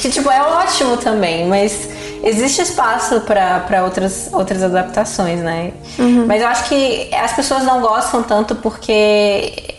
[0.00, 1.88] Que, tipo, é ótimo também, mas
[2.24, 5.72] existe espaço para outras, outras adaptações, né?
[5.98, 6.26] Uhum.
[6.26, 9.74] Mas eu acho que as pessoas não gostam tanto porque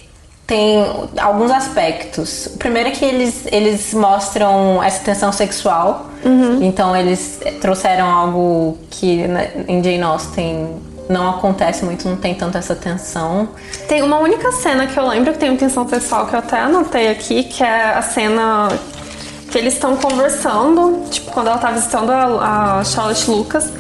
[0.48, 0.86] tem
[1.18, 2.48] alguns aspectos.
[2.48, 6.08] O primeiro é que eles, eles mostram essa tensão sexual.
[6.24, 6.64] Uhum.
[6.64, 9.26] Então eles trouxeram algo que
[9.68, 13.50] em Jane Austen não acontece muito, não tem tanto essa tensão.
[13.88, 17.10] Tem uma única cena que eu lembro que tem tensão sexual que eu até anotei
[17.10, 18.70] aqui, que é a cena
[19.56, 23.72] que eles estão conversando, tipo, quando ela tá visitando a, a Charlotte Lucas.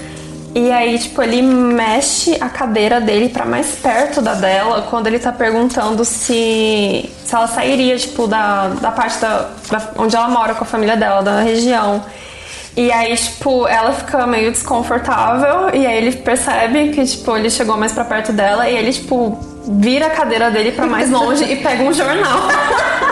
[0.55, 5.19] E aí, tipo, ele mexe a cadeira dele para mais perto da dela quando ele
[5.19, 10.55] tá perguntando se, se ela sairia, tipo, da, da parte da, da, onde ela mora
[10.55, 12.05] com a família dela, da região.
[12.77, 17.75] E aí, tipo, ela fica meio desconfortável e aí ele percebe que, tipo, ele chegou
[17.75, 21.57] mais para perto dela e ele, tipo, vira a cadeira dele para mais longe e
[21.57, 22.47] pega um jornal.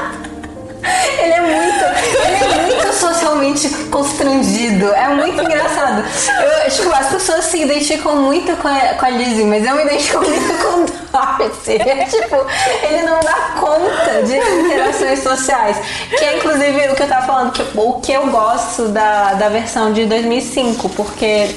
[1.74, 1.86] muito,
[2.26, 4.94] ele é muito socialmente constrangido.
[4.94, 6.04] É muito engraçado.
[6.42, 9.84] Eu, tipo, as pessoas se identificam muito com a, com a Lizzie, mas eu me
[9.84, 11.74] identifico muito com o Darcy.
[11.94, 12.36] É, tipo,
[12.84, 15.78] ele não dá conta de interações sociais.
[16.10, 19.50] Que é inclusive o que eu tava falando, que, o que eu gosto da, da
[19.50, 21.50] versão de 2005, porque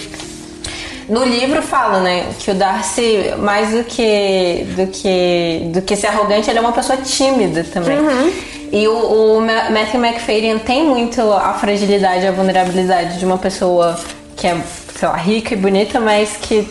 [1.09, 6.09] no livro fala, né, que o Darcy, mais do que do que do que ser
[6.09, 7.99] arrogante, ele é uma pessoa tímida também.
[7.99, 8.33] Uhum.
[8.73, 13.99] E o, o Matthew McFadden tem muito a fragilidade, a vulnerabilidade de uma pessoa
[14.37, 14.61] que é,
[14.99, 16.69] sei lá, rica e bonita, mas que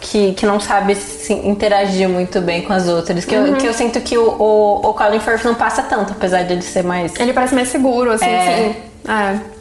[0.00, 3.24] que, que não sabe se interagir muito bem com as outras.
[3.24, 3.48] Que, uhum.
[3.48, 6.54] eu, que eu sinto que o, o, o Colin Firth não passa tanto, apesar de
[6.54, 7.14] ele ser mais.
[7.20, 8.74] Ele parece mais seguro, assim, é...
[9.04, 9.10] sim.
[9.10, 9.59] É.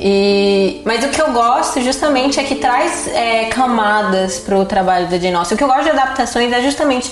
[0.00, 5.18] E, mas o que eu gosto justamente é que traz é, camadas pro trabalho da
[5.18, 5.56] Jane Austen.
[5.56, 7.10] O que eu gosto de adaptações é justamente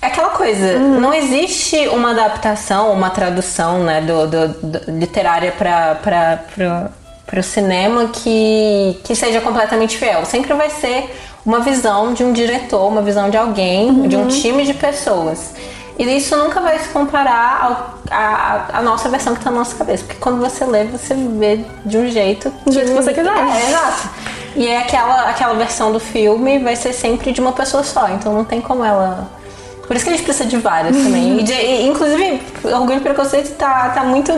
[0.00, 0.76] aquela coisa.
[0.76, 1.00] Uhum.
[1.00, 6.90] Não existe uma adaptação, uma tradução né, do, do, do literária para
[7.38, 10.24] o cinema que, que seja completamente fiel.
[10.26, 11.10] Sempre vai ser
[11.44, 14.08] uma visão de um diretor, uma visão de alguém, uhum.
[14.08, 15.54] de um time de pessoas.
[15.98, 20.04] E isso nunca vai se comparar à nossa versão que está na nossa cabeça.
[20.04, 22.52] Porque quando você lê, você vê de um jeito.
[22.64, 23.36] Do jeito que você quiser.
[23.36, 24.10] É, exato.
[24.54, 28.08] E é aquela, aquela versão do filme vai ser sempre de uma pessoa só.
[28.10, 29.30] Então não tem como ela.
[29.86, 31.38] Por isso que a gente precisa de várias também.
[31.38, 34.32] E, de, e, inclusive, Orgulho e Preconceito tá, tá, muito,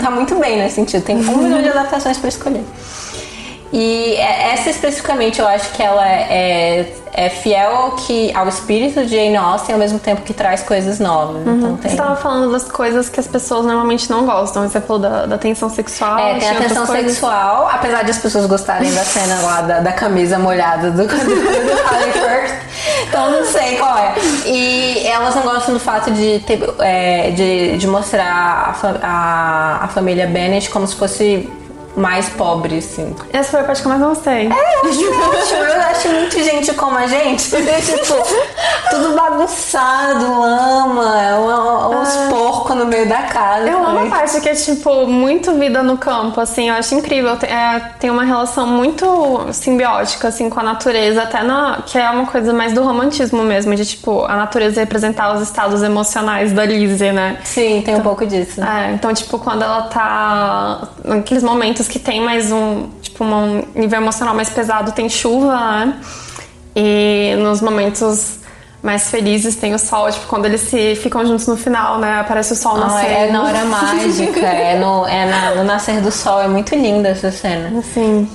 [0.00, 1.02] tá muito bem nesse sentido.
[1.02, 2.64] Tem um milhão de adaptações para escolher.
[3.74, 9.04] E é, essa especificamente eu acho que ela é, é fiel ao, que, ao espírito
[9.04, 11.44] de Jane Austen ao mesmo tempo que traz coisas novas.
[11.44, 11.56] Uhum.
[11.56, 11.90] Então, tem...
[11.90, 14.62] Você estava falando das coisas que as pessoas normalmente não gostam.
[14.62, 16.20] Você falou da, da tensão sexual.
[16.20, 19.92] É, tem a tensão sexual, apesar de as pessoas gostarem da cena lá da, da
[19.92, 21.14] camisa molhada do, do.
[23.08, 24.14] Então não sei qual é.
[24.46, 29.88] E elas não gostam do fato de, ter, é, de, de mostrar a, a, a
[29.88, 31.50] família Bennet como se fosse
[31.96, 33.14] mais pobre, assim.
[33.32, 34.48] Essa foi a parte que eu mais gostei.
[34.48, 35.64] É, eu acho ótimo.
[35.64, 37.50] Eu acho muito gente como a gente.
[37.50, 38.14] tipo,
[38.90, 41.38] tudo bagunçado, lama,
[41.90, 42.26] uns ah.
[42.30, 43.68] porcos no meio da casa.
[43.68, 46.68] Eu amo a parte que é, tipo, muito vida no campo, assim.
[46.68, 47.36] Eu acho incrível.
[47.42, 51.22] É, tem uma relação muito simbiótica, assim, com a natureza.
[51.22, 51.82] Até na...
[51.86, 53.74] Que é uma coisa mais do romantismo mesmo.
[53.74, 57.38] De, tipo, a natureza representar os estados emocionais da Lizzie, né?
[57.44, 58.62] Sim, tem então, um pouco disso.
[58.62, 60.88] É, então, tipo, quando ela tá...
[61.04, 66.00] Naqueles momentos que tem mais um, tipo, um nível emocional mais pesado, tem chuva, né?
[66.76, 68.38] E nos momentos
[68.82, 72.20] mais felizes tem o sol, tipo, quando eles se ficam juntos no final, né?
[72.20, 73.12] Aparece o sol ah, nascendo.
[73.12, 77.08] É na hora mágica, é, no, é na, no nascer do sol, é muito linda
[77.08, 77.82] essa cena.
[77.94, 78.28] Sim.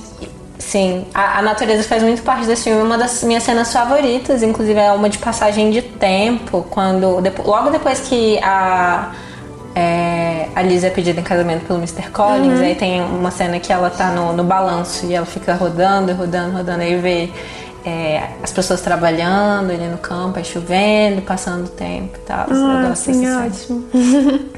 [0.58, 4.78] Sim, a, a, natureza faz muito parte desse filme, uma das minhas cenas favoritas, inclusive
[4.78, 9.10] é uma de passagem de tempo, quando depois, logo depois que a
[9.74, 12.10] é, a Liz é pedida em casamento pelo Mr.
[12.10, 12.64] Collins, uhum.
[12.64, 16.56] aí tem uma cena que ela tá no, no balanço e ela fica rodando, rodando,
[16.56, 17.30] rodando, aí vê
[17.84, 22.46] é, as pessoas trabalhando ali no campo, aí chovendo, passando o tempo e tal.
[22.50, 23.84] Ah, sim, ótimo.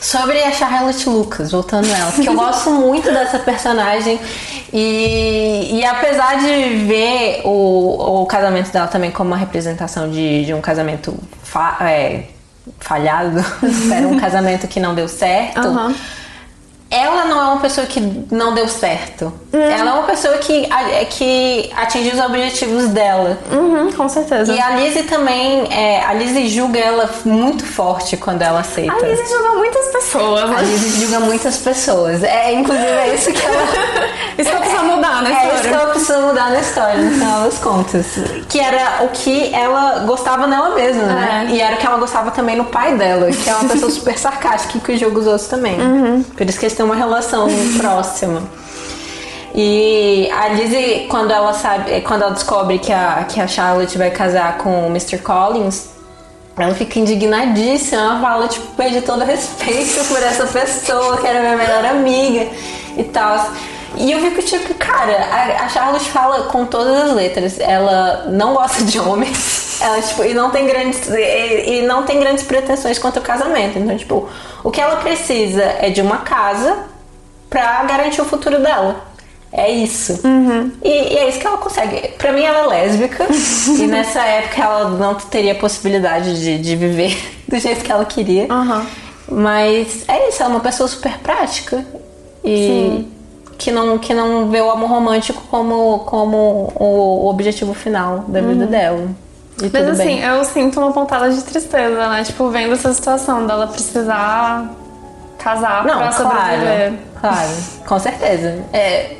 [0.00, 4.20] Sobre a Charlotte Lucas, voltando ela, porque eu gosto muito dessa personagem
[4.72, 10.54] e, e apesar de ver o, o casamento dela também como uma representação de, de
[10.54, 11.16] um casamento
[11.80, 12.22] é,
[12.78, 13.44] falhado,
[13.92, 15.66] era um casamento que não deu certo.
[15.66, 15.94] Uhum
[16.90, 19.32] ela não é uma pessoa que não deu certo.
[19.56, 20.68] Ela é uma pessoa que,
[21.10, 23.38] que atinge os objetivos dela.
[23.50, 24.52] Uhum, com certeza.
[24.52, 28.92] E a Lizzie também, é, a Lizzie julga ela muito forte quando ela aceita.
[28.92, 30.42] A Lizzie julga muitas pessoas.
[30.42, 32.22] A Lizzie julga muitas pessoas.
[32.22, 33.62] É, inclusive é isso que ela...
[34.38, 35.50] isso que ela precisa mudar na história.
[35.50, 38.06] É isso que ela precisa mudar na história, no final das contas.
[38.48, 41.46] Que era o que ela gostava nela mesma, né?
[41.48, 41.52] É.
[41.52, 44.18] E era o que ela gostava também no pai dela, que é uma pessoa super
[44.18, 45.80] sarcástica que julga os outros também.
[45.80, 46.22] Uhum.
[46.22, 48.42] Por isso que eles têm uma relação próxima.
[49.58, 54.10] E a Lizzie, quando ela sabe, quando ela descobre que a, que a Charlotte vai
[54.10, 55.16] casar com o Mr.
[55.16, 55.88] Collins,
[56.58, 58.02] ela fica indignadíssima.
[58.02, 62.50] Ela fala, tipo, perde todo respeito por essa pessoa que era minha melhor amiga
[62.98, 63.50] e tal.
[63.96, 67.58] E eu fico tipo, cara, a, a Charlotte fala com todas as letras.
[67.58, 69.80] Ela não gosta de homens.
[69.80, 71.08] Ela, tipo, e não tem grandes.
[71.08, 73.78] E, e não tem grandes pretensões quanto ao casamento.
[73.78, 74.28] Então, tipo,
[74.62, 76.76] o que ela precisa é de uma casa
[77.48, 79.15] pra garantir o futuro dela.
[79.56, 80.20] É isso.
[80.22, 80.70] Uhum.
[80.84, 82.08] E, e, é isso que ela consegue.
[82.18, 83.26] Pra mim, ela é lésbica.
[83.80, 87.16] e nessa época, ela não teria possibilidade de, de viver
[87.48, 88.52] do jeito que ela queria.
[88.52, 88.86] Uhum.
[89.28, 91.84] Mas é isso, ela é uma pessoa super prática.
[92.44, 93.12] E Sim.
[93.56, 98.66] que não, que não vê o amor romântico como, como o objetivo final da vida
[98.66, 98.70] uhum.
[98.70, 99.08] dela.
[99.62, 100.22] E Mas assim, bem.
[100.22, 102.22] eu sinto uma pontada de tristeza, né?
[102.24, 104.70] Tipo, vendo essa situação dela precisar
[105.38, 106.92] casar Não, pra claro, sobreviver.
[107.18, 107.50] claro,
[107.86, 108.64] com certeza.
[108.72, 109.16] É,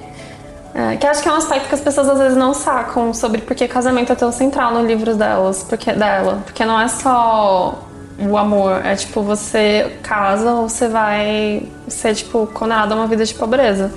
[0.78, 3.40] É, que acho que é um aspecto que as pessoas às vezes não sacam sobre
[3.40, 7.82] porque casamento é tão central no livro delas, porque dela, porque não é só
[8.18, 13.24] o amor, é tipo você casa ou você vai ser tipo condenado a uma vida
[13.24, 13.90] de pobreza.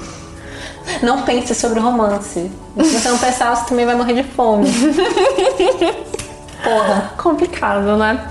[1.03, 2.49] não pense sobre romance.
[2.77, 4.69] Se você não pensar, você também vai morrer de fome.
[6.63, 7.11] Porra.
[7.17, 8.25] Complicado, né?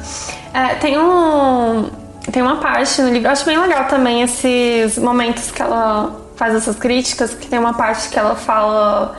[0.54, 1.90] É, tem um
[2.32, 6.54] tem uma parte no livro, eu acho bem legal também esses momentos que ela faz
[6.54, 9.16] essas críticas, que tem uma parte que ela fala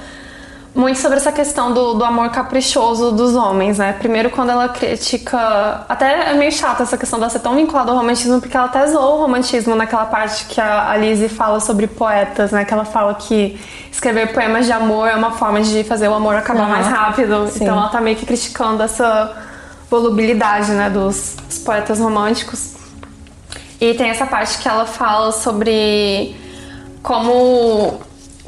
[0.74, 3.94] muito sobre essa questão do, do amor caprichoso dos homens, né?
[3.94, 5.84] Primeiro quando ela critica.
[5.90, 8.88] Até é meio chata essa questão dela ser tão vinculada ao romantismo, porque ela até
[8.88, 12.64] zoou o romantismo naquela parte que a, a Lizzie fala sobre poetas, né?
[12.64, 13.60] Que ela fala que
[13.92, 16.70] escrever poemas de amor é uma forma de fazer o amor acabar Aham.
[16.70, 17.50] mais rápido.
[17.50, 17.64] Sim.
[17.64, 19.36] Então ela tá meio que criticando essa
[19.90, 20.90] volubilidade, né?
[20.90, 22.76] Dos, dos poetas românticos.
[23.82, 26.36] E tem essa parte que ela fala sobre
[27.02, 28.00] como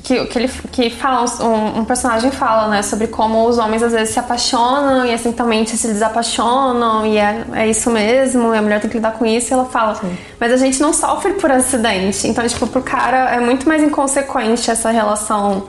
[0.04, 3.91] que, que ele que fala um, um personagem fala né sobre como os homens às
[3.91, 8.82] vezes se apaixonam e acidentalmente se desapaixonam e é, é isso mesmo e a mulher
[8.82, 9.99] tem que lidar com isso e ela fala
[10.39, 14.72] mas a gente não sofre por acidente então tipo pro cara é muito mais inconsequente
[14.72, 15.68] essa relação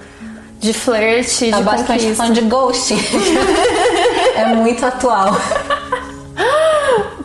[0.62, 2.99] de flerte Tá de basicamente conquista falando de ghosting.
[4.37, 5.37] é muito atual.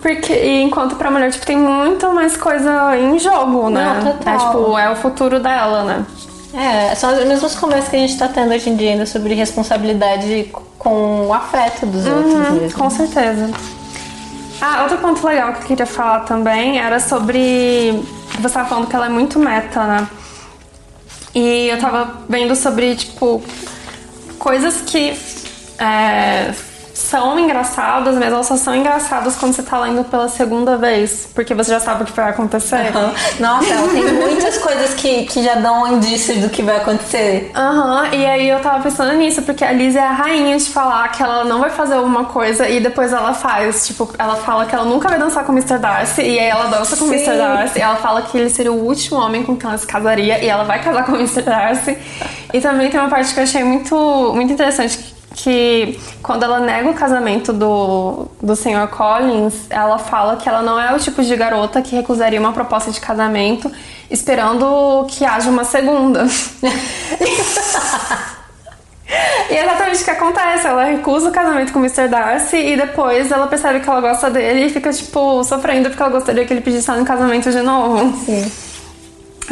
[0.01, 4.01] Porque enquanto pra mulher, tipo, tem muito mais coisa em jogo, né?
[4.03, 4.33] Não, total.
[4.33, 6.05] É tipo, é o futuro dela, né?
[6.53, 9.33] É, são as mesmas conversas que a gente tá tendo hoje em dia ainda sobre
[9.33, 12.71] responsabilidade com o afeto dos outros mesmo.
[12.79, 13.51] Com certeza.
[14.59, 18.03] Ah, outro ponto legal que eu queria falar também era sobre.
[18.39, 20.07] Você tava falando que ela é muito meta, né?
[21.35, 23.43] E eu tava vendo sobre, tipo,
[24.39, 25.15] coisas que
[25.77, 26.51] é,
[26.97, 31.53] são engraçadas, mas elas só são engraçadas quando você tá lendo pela segunda vez, porque
[31.53, 32.91] você já sabe o que vai acontecer.
[32.95, 33.13] Aham.
[33.39, 37.51] Nossa, ela tem muitas coisas que, que já dão indícios do que vai acontecer.
[37.55, 41.07] Aham, e aí eu tava pensando nisso, porque a Liz é a rainha de falar
[41.09, 43.85] que ela não vai fazer alguma coisa e depois ela faz.
[43.85, 45.77] Tipo, ela fala que ela nunca vai dançar com o Mr.
[45.77, 47.15] Darcy e aí ela dança com o Sim.
[47.15, 47.37] Mr.
[47.37, 47.77] Darcy.
[47.77, 50.49] E ela fala que ele seria o último homem com quem ela se casaria e
[50.49, 51.43] ela vai casar com o Mr.
[51.43, 51.95] Darcy.
[52.51, 53.95] E também tem uma parte que eu achei muito,
[54.33, 55.16] muito interessante.
[55.39, 58.87] Que quando ela nega o casamento do, do Sr.
[58.89, 62.91] Collins, ela fala que ela não é o tipo de garota que recusaria uma proposta
[62.91, 63.71] de casamento
[64.09, 66.25] esperando que haja uma segunda.
[69.49, 70.67] E é exatamente o que acontece.
[70.67, 72.09] Ela recusa o casamento com o Mr.
[72.09, 76.11] Darcy e depois ela percebe que ela gosta dele e fica, tipo, sofrendo porque ela
[76.11, 78.13] gostaria que ele pedisse ela em casamento de novo.
[78.25, 78.51] Sim.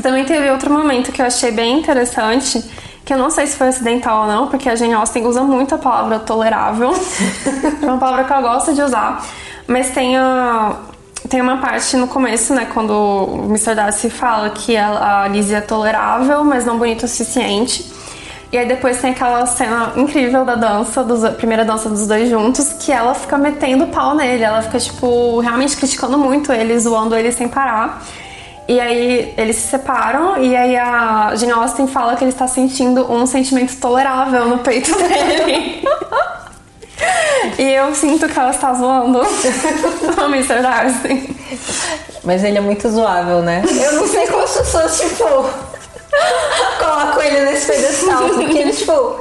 [0.01, 2.61] Também teve outro momento que eu achei bem interessante,
[3.05, 5.75] que eu não sei se foi acidental ou não, porque a Jane Austen usa muito
[5.75, 6.91] a palavra tolerável.
[7.81, 9.23] é uma palavra que ela gosta de usar.
[9.67, 10.75] Mas tem a.
[11.29, 13.73] Tem uma parte no começo, né, quando o Mr.
[13.73, 17.95] Darcy fala que a a Lizzie é tolerável, mas não bonita o suficiente.
[18.51, 22.29] E aí depois tem aquela cena incrível da dança, dos, a primeira dança dos dois
[22.29, 24.43] juntos, que ela fica metendo pau nele.
[24.43, 28.03] Ela fica, tipo, realmente criticando muito ele, zoando ele sem parar.
[28.67, 33.11] E aí eles se separam e aí a Jane Austen fala que ele está sentindo
[33.11, 35.87] um sentimento tolerável no peito dele.
[37.59, 39.19] e eu sinto que ela está zoando
[40.17, 40.61] o Mr.
[40.61, 41.35] Darcy.
[42.23, 43.61] Mas ele é muito zoável, né?
[43.63, 45.25] Eu não sei como as pessoas, tipo,
[46.79, 48.29] colocam ele nesse pedestal.
[48.29, 49.19] Porque ele, tipo.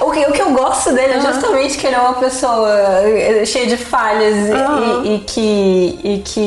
[0.00, 2.68] O que, o que eu gosto dele é justamente que ele é uma pessoa
[3.04, 5.02] eh, cheia de falhas e- Aham.
[5.04, 6.40] e, e que, e, que,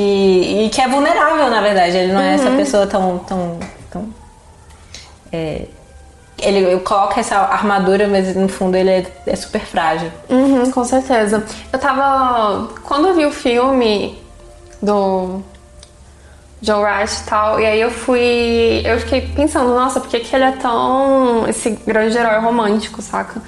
[0.66, 1.98] e que é vulnerável, na verdade.
[1.98, 3.20] Ele não é essa pessoa tão.
[3.20, 3.60] tão,
[3.92, 4.08] tão
[5.32, 5.66] é,
[6.42, 10.12] ele coloca essa armadura, mas no fundo ele é, é super frágil.
[10.30, 11.44] Uhum, com certeza.
[11.72, 12.68] Eu tava.
[12.84, 14.18] Quando eu vi o filme
[14.82, 15.42] do
[16.66, 18.82] Joe Wright e tal, e aí eu fui.
[18.86, 21.46] Eu fiquei pensando, nossa, por que, que ele é tão.
[21.48, 23.42] esse grande herói romântico, saca?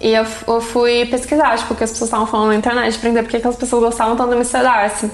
[0.00, 3.08] E eu, eu fui pesquisar, tipo, o que as pessoas estavam falando na internet, pra
[3.08, 4.62] entender por que, que as pessoas gostavam tanto do Mr.
[4.62, 5.10] Darcy.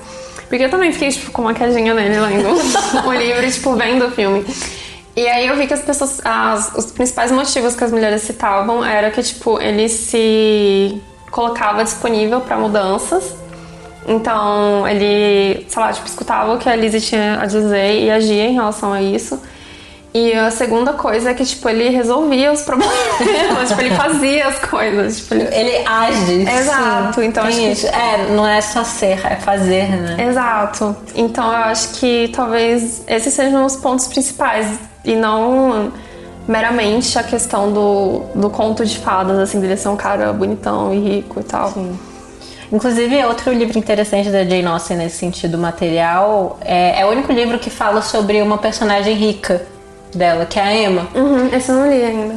[0.49, 2.49] Porque eu também fiquei, tipo, com uma quedinha nele lendo
[3.07, 4.45] o livro tipo, vendo o filme.
[5.17, 6.21] E aí eu vi que as pessoas.
[6.25, 12.41] as- os principais motivos que as mulheres citavam era que, tipo, ele se colocava disponível
[12.41, 13.35] pra mudanças.
[14.07, 18.45] Então ele, sei lá, tipo, escutava o que a Lizzie tinha a dizer e agia
[18.47, 19.41] em relação a isso.
[20.15, 22.97] E a segunda coisa é que, tipo, ele resolvia os problemas.
[23.69, 25.19] tipo, ele fazia as coisas.
[25.19, 25.49] Tipo, ele...
[25.55, 26.41] Ele age.
[26.59, 27.27] Exato, sim.
[27.27, 27.87] então acho que- isso.
[27.89, 30.27] É, não é só ser, é fazer, né?
[30.27, 30.97] Exato.
[31.15, 35.93] Então eu acho que talvez esses sejam os pontos principais e não
[36.49, 40.99] meramente a questão do, do conto de fadas, assim, dele ser um cara bonitão e
[40.99, 41.75] rico e tal.
[42.73, 47.59] Inclusive, outro livro interessante da Jane Austen nesse sentido material é, é o único livro
[47.59, 49.65] que fala sobre uma personagem rica
[50.15, 51.09] dela, que é a Emma.
[51.15, 52.35] Uhum, esse eu não li ainda.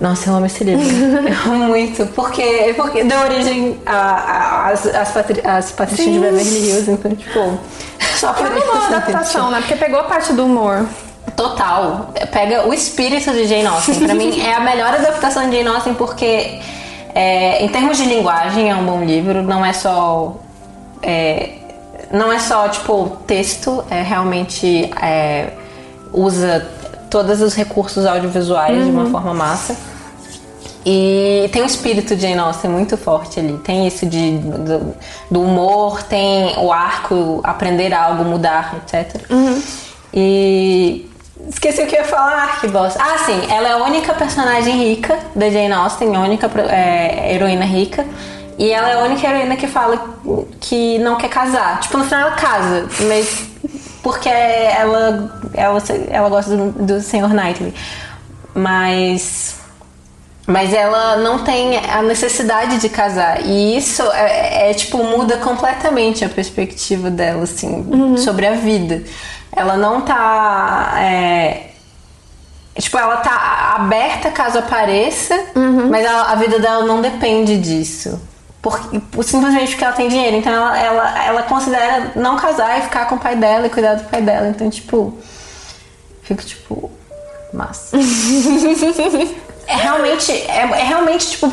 [0.00, 0.84] Nossa, eu amo esse livro.
[1.46, 2.06] eu amo muito.
[2.08, 7.58] Porque, porque deu origem às as, Patricinhas de Beverly Hills, então, tipo.
[8.16, 9.60] Só por é uma adaptação, né?
[9.60, 10.86] Porque pegou a parte do humor.
[11.36, 12.12] Total.
[12.32, 13.94] Pega o espírito de Jane Austen.
[14.00, 16.60] Pra mim, é a melhor adaptação de Jane Austen porque,
[17.14, 19.42] é, em termos de linguagem, é um bom livro.
[19.42, 20.36] Não é só.
[21.02, 21.50] É,
[22.12, 23.84] não é só, tipo, texto.
[23.90, 24.90] É realmente.
[25.00, 25.52] É,
[26.12, 26.66] usa
[27.10, 28.84] todos os recursos audiovisuais uhum.
[28.84, 29.10] de uma uhum.
[29.10, 29.76] forma massa.
[30.86, 33.56] E tem um espírito de Jane Austen muito forte ali.
[33.58, 34.94] Tem isso de, do,
[35.30, 39.30] do humor, tem o arco, aprender algo, mudar, etc.
[39.30, 39.62] Uhum.
[40.12, 41.10] E
[41.48, 43.02] esqueci o que eu ia falar, que bosta.
[43.02, 47.64] Ah, sim, ela é a única personagem rica da Jane Austen, a única é, heroína
[47.64, 48.04] rica.
[48.56, 50.16] E ela é a única heroína que fala
[50.60, 51.80] que não quer casar.
[51.80, 53.48] Tipo, no final ela casa, mas
[54.02, 57.32] porque ela, ela, ela gosta do, do Sr.
[57.32, 57.74] Knightley.
[58.54, 59.63] Mas.
[60.46, 63.46] Mas ela não tem a necessidade de casar.
[63.46, 68.16] E isso é, é tipo, muda completamente a perspectiva dela, assim, uhum.
[68.16, 69.02] sobre a vida.
[69.50, 70.94] Ela não tá.
[70.98, 71.70] É,
[72.78, 75.88] tipo, ela tá aberta caso apareça, uhum.
[75.88, 78.20] mas ela, a vida dela não depende disso.
[78.60, 80.36] Porque, simplesmente porque ela tem dinheiro.
[80.36, 83.94] Então ela, ela, ela considera não casar e ficar com o pai dela e cuidar
[83.94, 84.48] do pai dela.
[84.48, 85.18] Então, tipo,
[86.22, 86.90] fico tipo,
[87.52, 87.96] massa.
[89.66, 91.50] é realmente, é, é, realmente, tipo,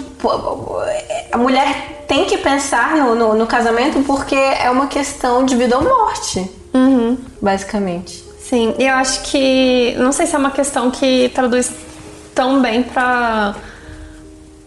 [1.32, 5.78] a mulher tem que pensar no, no, no, casamento porque é uma questão de vida
[5.78, 6.49] ou morte.
[6.74, 7.18] Uhum.
[7.41, 8.24] Basicamente.
[8.39, 9.95] Sim, e eu acho que.
[9.97, 11.72] Não sei se é uma questão que traduz
[12.36, 13.55] tão bem pra,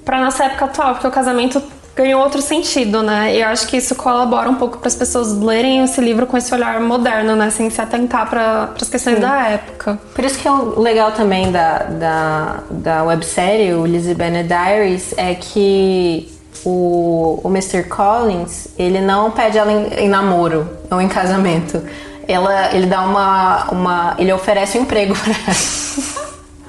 [0.05, 1.63] pra nossa época atual, porque o casamento
[1.95, 3.35] ganhou outro sentido, né?
[3.35, 6.37] E eu acho que isso colabora um pouco para as pessoas lerem esse livro com
[6.37, 7.51] esse olhar moderno, né?
[7.51, 9.23] Sem se atentar para as questões Sim.
[9.23, 9.99] da época.
[10.15, 15.15] Por isso que é o legal também da, da, da websérie, o Lizzie Bennet Diaries,
[15.17, 16.33] é que
[16.65, 17.85] o, o Mr.
[17.85, 21.83] Collins, ele não pede ela em, em namoro ou em casamento.
[22.27, 24.15] Ela, ele dá uma, uma.
[24.19, 26.24] Ele oferece um emprego para ela.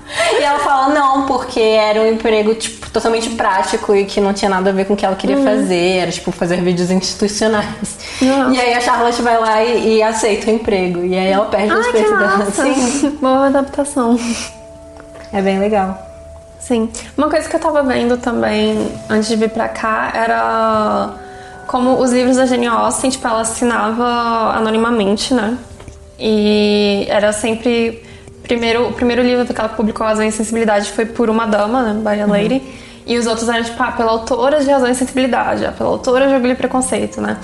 [0.07, 4.49] E ela fala não, porque era um emprego, tipo, totalmente prático e que não tinha
[4.49, 5.43] nada a ver com o que ela queria uhum.
[5.43, 5.97] fazer.
[5.97, 7.97] Era, tipo, fazer vídeos institucionais.
[8.21, 11.03] E aí a Charlotte vai lá e, e, aceita o emprego.
[11.03, 12.45] E aí ela perde o respeito dela.
[12.51, 13.17] Sim.
[13.21, 14.19] Boa adaptação.
[15.33, 15.99] É bem legal.
[16.59, 16.89] Sim.
[17.17, 21.13] Uma coisa que eu tava vendo também antes de vir pra cá era
[21.67, 25.57] como os livros da Jane Austen, tipo, ela assinava anonimamente, né?
[26.17, 28.04] E era sempre
[28.45, 31.99] primeiro, o primeiro livro que ela publicou, Razão e Sensibilidade, foi por uma dama, né?
[31.99, 32.55] By a Lady.
[32.55, 32.85] Uhum.
[33.07, 36.27] E os outros eram, tipo, ah, pela autora de Razão e Sensibilidade, ah, pela autora
[36.27, 37.37] de Orgulho e Preconceito, né?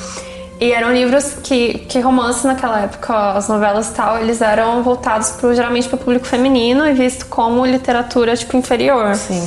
[0.60, 5.32] E eram livros que, que romances naquela época, as novelas e tal, eles eram voltados
[5.32, 9.16] pro, geralmente para o público feminino e visto como literatura, tipo, inferior.
[9.16, 9.42] Sim.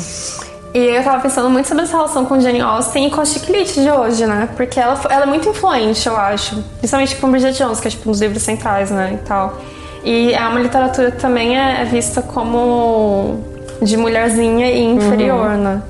[0.74, 3.80] E eu tava pensando muito sobre essa relação com Jane Austen e com a Chiclete
[3.80, 4.48] de hoje, né?
[4.56, 6.60] Porque ela, ela é muito influente, eu acho.
[6.78, 9.12] Principalmente com Bridget Jones, que é tipo um dos livros centrais, né?
[9.14, 9.56] E tal.
[10.04, 13.40] E é uma literatura que também é, é vista como
[13.80, 15.62] de mulherzinha e inferior, uhum.
[15.62, 15.82] né?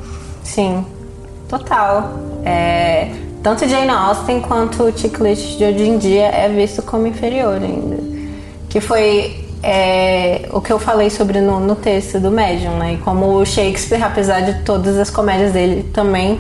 [0.42, 0.86] Sim,
[1.48, 2.12] total.
[2.44, 3.10] É,
[3.42, 7.96] tanto Jane Austen quanto o Chiclete de hoje em dia é visto como inferior ainda.
[8.68, 12.94] Que foi é, o que eu falei sobre no, no texto do Medium, né?
[12.94, 16.38] E como o Shakespeare, apesar de todas as comédias dele também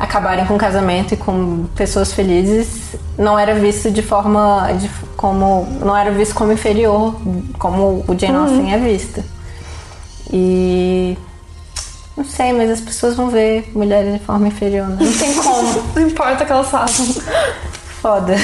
[0.00, 5.94] acabarem com casamento e com pessoas felizes, não era visto de forma de, como não
[5.94, 7.14] era visto como inferior,
[7.58, 8.42] como o Jane uhum.
[8.42, 9.22] Austen é vista.
[10.32, 11.18] E
[12.16, 14.96] não sei, mas as pessoas vão ver mulheres de forma inferior, né?
[14.98, 15.82] Não tem como.
[15.94, 17.06] não importa o que elas façam.
[18.00, 18.34] Foda.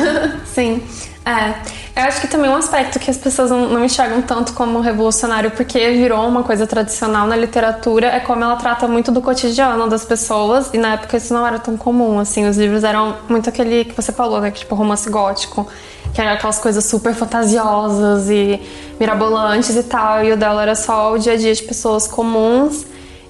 [0.44, 0.82] Sim.
[1.24, 1.54] É.
[1.96, 5.50] Eu acho que também um aspecto que as pessoas não, não enxergam tanto como revolucionário,
[5.52, 10.04] porque virou uma coisa tradicional na literatura, é como ela trata muito do cotidiano das
[10.04, 13.86] pessoas, e na época isso não era tão comum, assim, os livros eram muito aquele
[13.86, 15.66] que você falou, né, tipo romance gótico,
[16.12, 18.60] que eram aquelas coisas super fantasiosas e
[19.00, 22.84] mirabolantes e tal, e o dela era só o dia a dia de pessoas comuns,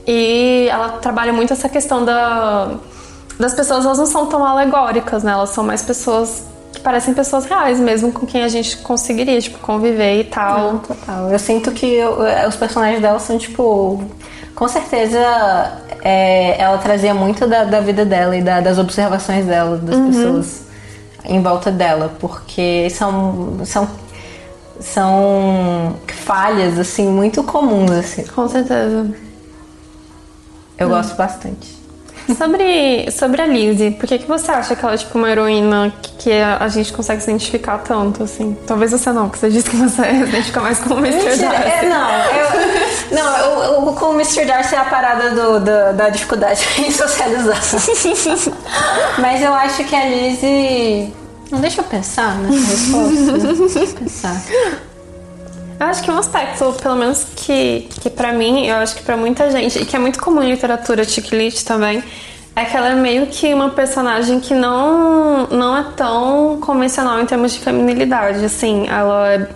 [0.04, 2.72] e ela trabalha muito essa questão da
[3.38, 7.47] das pessoas, elas não são tão alegóricas, né, elas são mais pessoas que parecem pessoas
[7.47, 10.74] reais mesmo, com quem a gente conseguiria, tipo, conviver e tal.
[10.74, 11.31] Não, total.
[11.31, 14.05] Eu sinto que eu, os personagens dela são, tipo.
[14.55, 15.18] Com certeza
[16.01, 20.07] é, ela trazia muito da, da vida dela e da, das observações dela, das uhum.
[20.07, 20.62] pessoas
[21.24, 23.61] em volta dela, porque são.
[23.64, 23.89] são
[24.79, 28.24] são falhas assim muito comuns assim.
[28.24, 29.11] Com certeza.
[30.79, 30.91] Eu hum.
[30.91, 31.76] gosto bastante.
[32.35, 35.93] Sobre, sobre a Lizzie, por que, que você acha que ela é tipo uma heroína
[36.03, 38.57] que, que a, gente consegue se identificar tanto, assim?
[38.66, 41.24] Talvez você não, porque você disse que você se identifica mais com o Mr.
[41.24, 41.68] Mentira, Darcy.
[41.68, 44.45] é, não, eu, não eu, eu- com o Mr.
[44.45, 47.61] Darcy é a parada do, do- da dificuldade em socializar.
[49.18, 51.14] Mas eu acho que a Lizzie.
[51.51, 53.39] Não, deixa eu pensar nessa resposta.
[53.68, 54.43] Deixa eu pensar.
[55.79, 59.16] Eu acho que um aspecto, pelo menos que, que para mim, eu acho que pra
[59.16, 62.03] muita gente, e que é muito comum em literatura chick também,
[62.55, 67.27] é que ela é meio que uma personagem que não, não é tão convencional em
[67.27, 69.49] termos de feminilidade, assim, ela é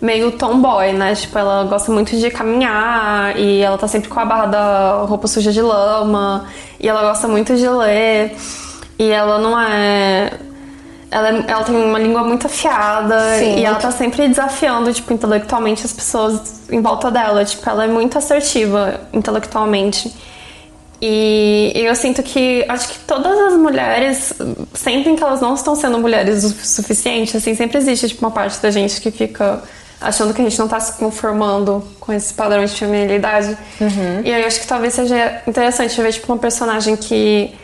[0.00, 1.16] meio tomboy, né?
[1.16, 5.26] Tipo, ela gosta muito de caminhar e ela tá sempre com a barra da roupa
[5.26, 6.46] suja de lama
[6.78, 8.36] e ela gosta muito de ler
[8.96, 10.30] e ela não é
[11.14, 13.58] ela, é- ela tem uma língua muito afiada Sim.
[13.60, 17.44] e ela tá sempre desafiando, tipo, intelectualmente as pessoas em volta dela.
[17.44, 20.12] Tipo, ela é muito assertiva intelectualmente.
[21.00, 24.32] E eu sinto que acho que todas as mulheres
[24.72, 28.60] sentem que elas não estão sendo mulheres o suficiente, assim, sempre existe tipo uma parte
[28.60, 29.62] da gente que fica
[30.00, 33.56] achando que a gente não tá se conformando com esse padrão de feminilidade.
[34.24, 37.54] E aí eu acho que talvez seja interessante ver tipo uma personagem que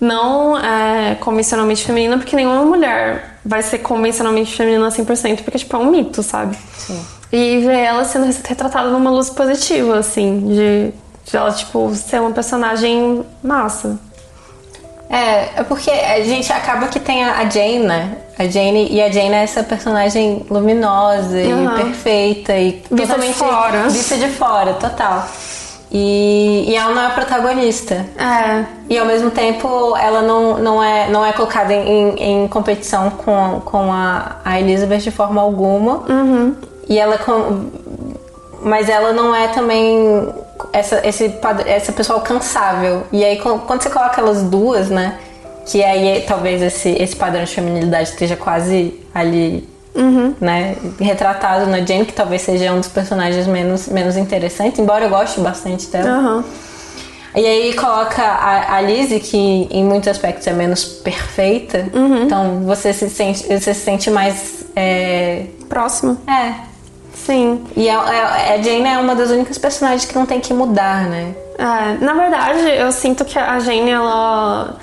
[0.00, 5.78] não é convencionalmente feminina, porque nenhuma mulher vai ser convencionalmente feminina 100%, porque tipo é
[5.78, 6.56] um mito, sabe?
[7.30, 10.92] E ver ela sendo retratada numa luz positiva, assim, de,
[11.30, 13.98] de ela, tipo, ser uma personagem massa.
[15.08, 18.16] É, é porque a gente acaba que tem a a Jane, né?
[18.38, 21.74] A Jane, e a Jane é essa personagem luminosa Aham.
[21.78, 23.88] e perfeita e de totalmente fora.
[23.88, 25.28] vista de fora, total.
[25.92, 28.06] E, e ela não é a protagonista.
[28.16, 33.10] É, E ao mesmo tempo ela não, não, é, não é colocada em, em competição
[33.10, 36.04] com, com a, a Elizabeth de forma alguma.
[36.88, 37.70] E ela com,
[38.62, 40.28] mas ela não é também
[40.72, 41.34] essa, esse,
[41.66, 43.04] essa pessoa alcançável.
[43.12, 45.18] E aí quando quando você coloca elas duas, né?
[45.66, 49.68] Que aí talvez esse, esse padrão de feminilidade esteja quase ali,
[50.40, 50.76] né?
[50.98, 55.40] Retratado na Jane, que talvez seja um dos personagens menos, menos interessantes, embora eu goste
[55.40, 56.08] bastante dela.
[56.10, 56.44] aham.
[57.36, 61.86] E aí coloca a, a Lizzie, que em muitos aspectos é menos perfeita.
[62.24, 64.64] Então você se sente, você se sente mais.
[64.74, 65.44] É.
[65.68, 66.18] Próximo.
[66.26, 66.54] é.
[67.14, 67.64] Sim.
[67.76, 71.04] E a, a, a Jane é uma das únicas personagens que não tem que mudar,
[71.04, 71.34] né?
[71.58, 74.76] É, na verdade, eu sinto que a Jane, ela.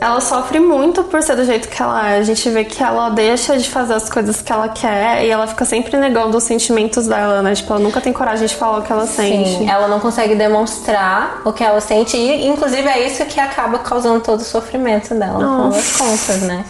[0.00, 2.18] Ela sofre muito por ser do jeito que ela é.
[2.18, 5.46] A gente vê que ela deixa de fazer as coisas que ela quer e ela
[5.46, 7.54] fica sempre negando os sentimentos dela, né?
[7.54, 9.58] Tipo, ela nunca tem coragem de falar o que ela sente.
[9.58, 12.16] Sim, ela não consegue demonstrar o que ela sente.
[12.16, 16.42] E, inclusive, é isso que acaba causando todo o sofrimento dela, no final das contas,
[16.42, 16.64] né?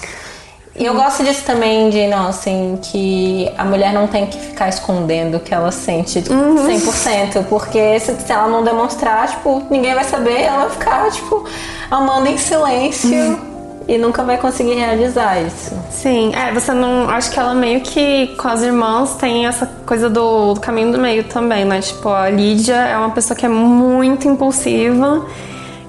[0.78, 4.68] E eu gosto disso também de, não, assim, que a mulher não tem que ficar
[4.68, 10.04] escondendo o que ela sente 100%, porque se, se ela não demonstrar, tipo, ninguém vai
[10.04, 11.44] saber, ela vai ficar, tipo,
[11.90, 13.40] amando em silêncio
[13.88, 15.74] e nunca vai conseguir realizar isso.
[15.90, 17.08] Sim, é, você não.
[17.08, 20.98] Acho que ela meio que com as irmãs tem essa coisa do, do caminho do
[20.98, 21.80] meio também, né?
[21.80, 25.26] Tipo, a Lídia é uma pessoa que é muito impulsiva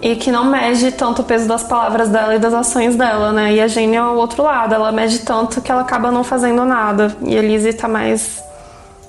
[0.02, 3.54] e que não mede tanto o peso das palavras dela e das ações dela, né?
[3.54, 6.64] E a Jane é o outro lado, ela mede tanto que ela acaba não fazendo
[6.64, 7.16] nada.
[7.22, 8.42] E a Lizzie tá mais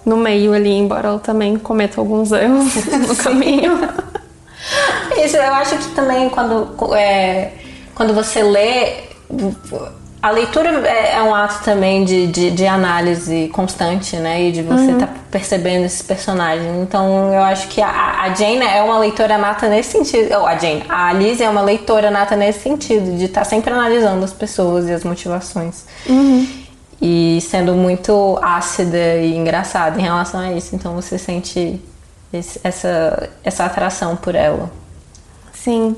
[0.05, 2.75] no meio ali, embora ela também cometa alguns erros
[3.07, 3.79] no caminho.
[5.25, 7.53] Isso, eu acho que também quando, é,
[7.95, 9.05] quando você lê,
[10.23, 14.43] a leitura é, é um ato também de, de, de análise constante, né?
[14.43, 16.77] E de você estar percebendo esses personagens.
[16.83, 20.35] Então eu acho que a, a Jane é uma leitora nata nesse sentido.
[20.39, 24.23] Ou a Jane, a Alice é uma leitora nata nesse sentido, de estar sempre analisando
[24.25, 25.85] as pessoas e as motivações.
[27.03, 30.75] E sendo muito ácida e engraçada em relação a isso.
[30.77, 31.81] Então você sente
[32.31, 34.71] esse- essa, essa atração por ela.
[35.55, 35.97] Sim.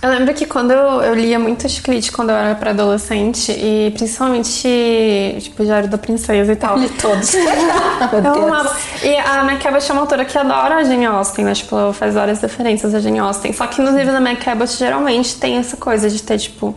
[0.00, 5.38] Eu lembro que quando eu, eu lia muito chiclete quando eu era pré-adolescente, e principalmente,
[5.40, 6.78] tipo, Diário da Princesa e tal.
[6.78, 7.34] De todos.
[8.24, 8.76] Eu amava.
[9.02, 11.52] E a Mac Abbott é uma autora que adora a Jane Austen, né?
[11.52, 13.52] Tipo, ela faz várias referências a Jane Austen.
[13.52, 16.74] Só que nos livros da Mac Abbott, geralmente, tem essa coisa de ter, tipo,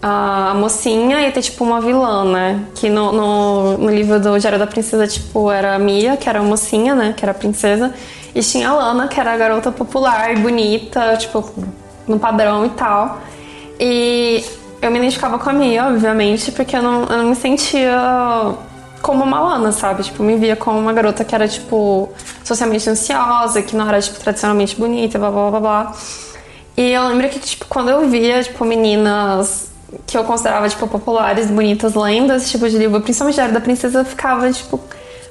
[0.00, 2.60] a mocinha e ter, tipo, uma vilã, né?
[2.74, 6.38] Que no, no, no livro do Diário da Princesa, tipo, era a Mia, que era
[6.38, 7.12] a mocinha, né?
[7.16, 7.92] Que era a princesa.
[8.34, 11.42] E tinha a Lana, que era a garota popular, bonita, tipo,
[12.10, 13.20] no padrão e tal.
[13.78, 14.44] E
[14.82, 17.96] eu me identificava com a Mia, obviamente, porque eu não, eu não me sentia
[19.02, 20.02] como uma Lana, sabe?
[20.02, 22.10] Tipo, me via como uma garota que era, tipo,
[22.44, 25.92] socialmente ansiosa, que não era, tipo, tradicionalmente bonita, blá blá blá blá.
[26.76, 29.70] E eu lembro que, tipo, quando eu via, tipo, meninas
[30.06, 34.00] que eu considerava, tipo, populares, bonitas, lendo esse tipo de livro, principalmente Diário da Princesa,
[34.00, 34.80] eu ficava, tipo,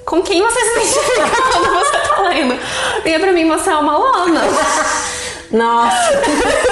[0.06, 2.60] com quem você se identifica quando você tá lendo?
[3.06, 4.42] E pra mim, você é uma Lana.
[5.52, 6.22] Nossa.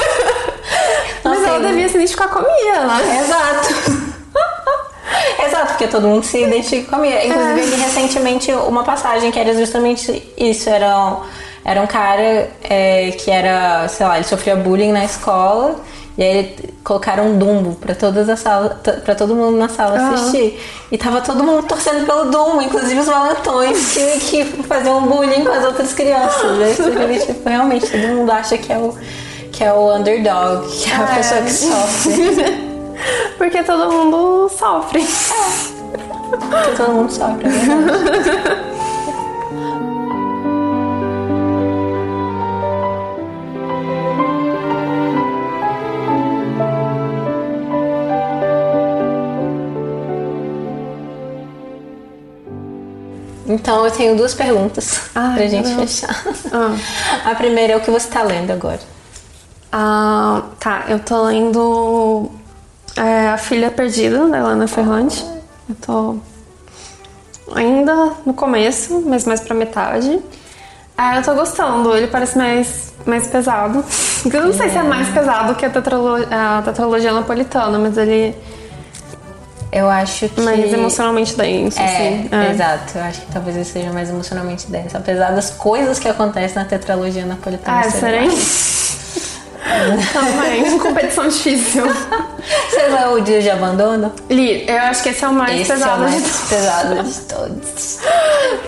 [1.29, 3.19] Mas ela devia se identificar com a Mia, né?
[3.21, 4.07] Exato.
[5.45, 7.25] Exato, porque todo mundo se identifica com a Mia.
[7.25, 7.63] Inclusive, É.
[7.63, 10.69] eu li recentemente uma passagem que era justamente isso.
[10.69, 11.17] Era um,
[11.63, 15.75] era um cara é, que era, sei lá, ele sofria bullying na escola.
[16.17, 18.73] E aí colocaram um Dumbo pra todas as salas,
[19.05, 20.13] para todo mundo na sala Aham.
[20.15, 20.59] assistir.
[20.91, 25.51] E tava todo mundo torcendo pelo Dumbo, inclusive os valentões que, que faziam bullying com
[25.51, 26.75] as outras crianças.
[26.75, 28.95] Tipo, realmente todo mundo acha que é o,
[29.57, 31.15] que é o underdog, que é a É.
[31.15, 32.67] pessoa que sofre.
[33.39, 35.03] Porque todo mundo sofre.
[36.49, 38.67] Porque todo mundo sofre, é verdade.
[53.45, 55.99] Então eu tenho duas perguntas Ai, pra gente Deus.
[56.01, 56.23] fechar.
[56.51, 57.31] Ah.
[57.31, 58.79] A primeira é o que você tá lendo agora.
[59.71, 62.31] Ah, tá, eu tô lendo
[62.95, 65.23] é, A Filha Perdida, da Helena Ferrante.
[65.69, 66.15] Eu tô
[67.53, 70.19] ainda no começo, mas mais pra metade.
[70.97, 73.83] Ah, eu tô gostando, ele parece mais, mais pesado.
[74.25, 78.35] Eu não sei se é mais pesado que a, tetralo- a tetralogia napolitana, mas ele
[79.71, 80.41] Eu acho que.
[80.41, 82.29] mais emocionalmente denso, É, assim.
[82.31, 82.51] É.
[82.51, 82.97] exato.
[82.97, 84.97] Eu acho que talvez ele seja mais emocionalmente denso.
[84.97, 87.81] Apesar das coisas que acontecem na tetralogia napolitana.
[87.81, 88.29] Ah, serem?
[90.13, 91.85] Também, competição difícil.
[91.87, 94.11] Você leu o Dia de Abandono?
[94.29, 96.49] Li, eu acho que esse é o mais Esse pesado é o de mais todos.
[96.49, 97.99] pesado de todos.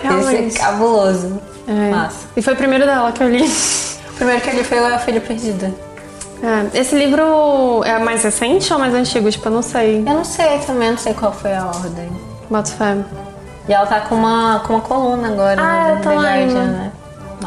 [0.02, 0.46] Realmente.
[0.48, 1.40] Esse é cabuloso.
[1.66, 1.90] É.
[1.90, 2.16] Massa.
[2.36, 3.44] E foi o primeiro dela que eu li.
[3.44, 5.72] O primeiro que ele foi A Filha Perdida.
[6.42, 9.30] É, esse livro é mais recente ou mais antigo?
[9.30, 9.98] Tipo, eu não sei.
[9.98, 12.10] Eu não sei também, não sei qual foi a ordem.
[12.50, 12.96] Boto fé.
[13.68, 16.00] E ela tá com uma, com uma coluna agora, Ah, né?
[16.04, 16.22] eu lendo.
[16.22, 16.92] Guardian, né?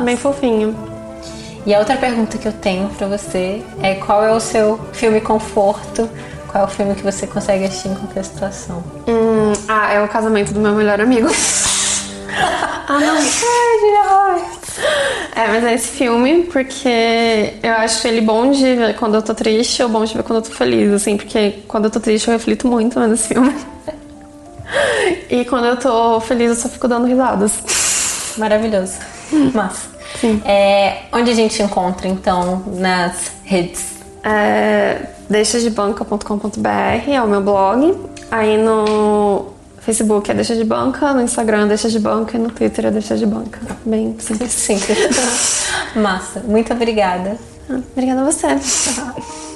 [0.01, 0.75] Bem fofinho.
[1.65, 5.21] E a outra pergunta que eu tenho pra você é qual é o seu filme
[5.21, 6.09] conforto?
[6.47, 8.83] Qual é o filme que você consegue assistir em qualquer situação?
[9.07, 11.29] Hum, ah, é o casamento do meu melhor amigo.
[12.87, 13.17] ah, não.
[15.35, 19.33] É, mas é esse filme porque eu acho ele bom de ver quando eu tô
[19.33, 22.27] triste ou bom de ver quando eu tô feliz, assim, porque quando eu tô triste
[22.27, 23.53] eu reflito muito vendo esse filme.
[25.29, 27.53] E quando eu tô feliz eu só fico dando risadas.
[28.37, 28.93] Maravilhoso.
[29.53, 29.87] Massa.
[30.19, 30.41] Sim.
[30.45, 33.93] É, onde a gente encontra, então, nas redes?
[34.23, 37.97] É, deixadebanca.com.br é o meu blog.
[38.31, 42.49] Aí no Facebook é Deixa de Banca, no Instagram é Deixa de Banca e no
[42.49, 43.59] Twitter é Deixa de Banca.
[43.85, 44.51] Bem simples.
[44.51, 44.79] Sim.
[45.99, 46.39] Massa.
[46.41, 47.37] Muito obrigada.
[47.69, 48.47] Ah, Obrigada a você.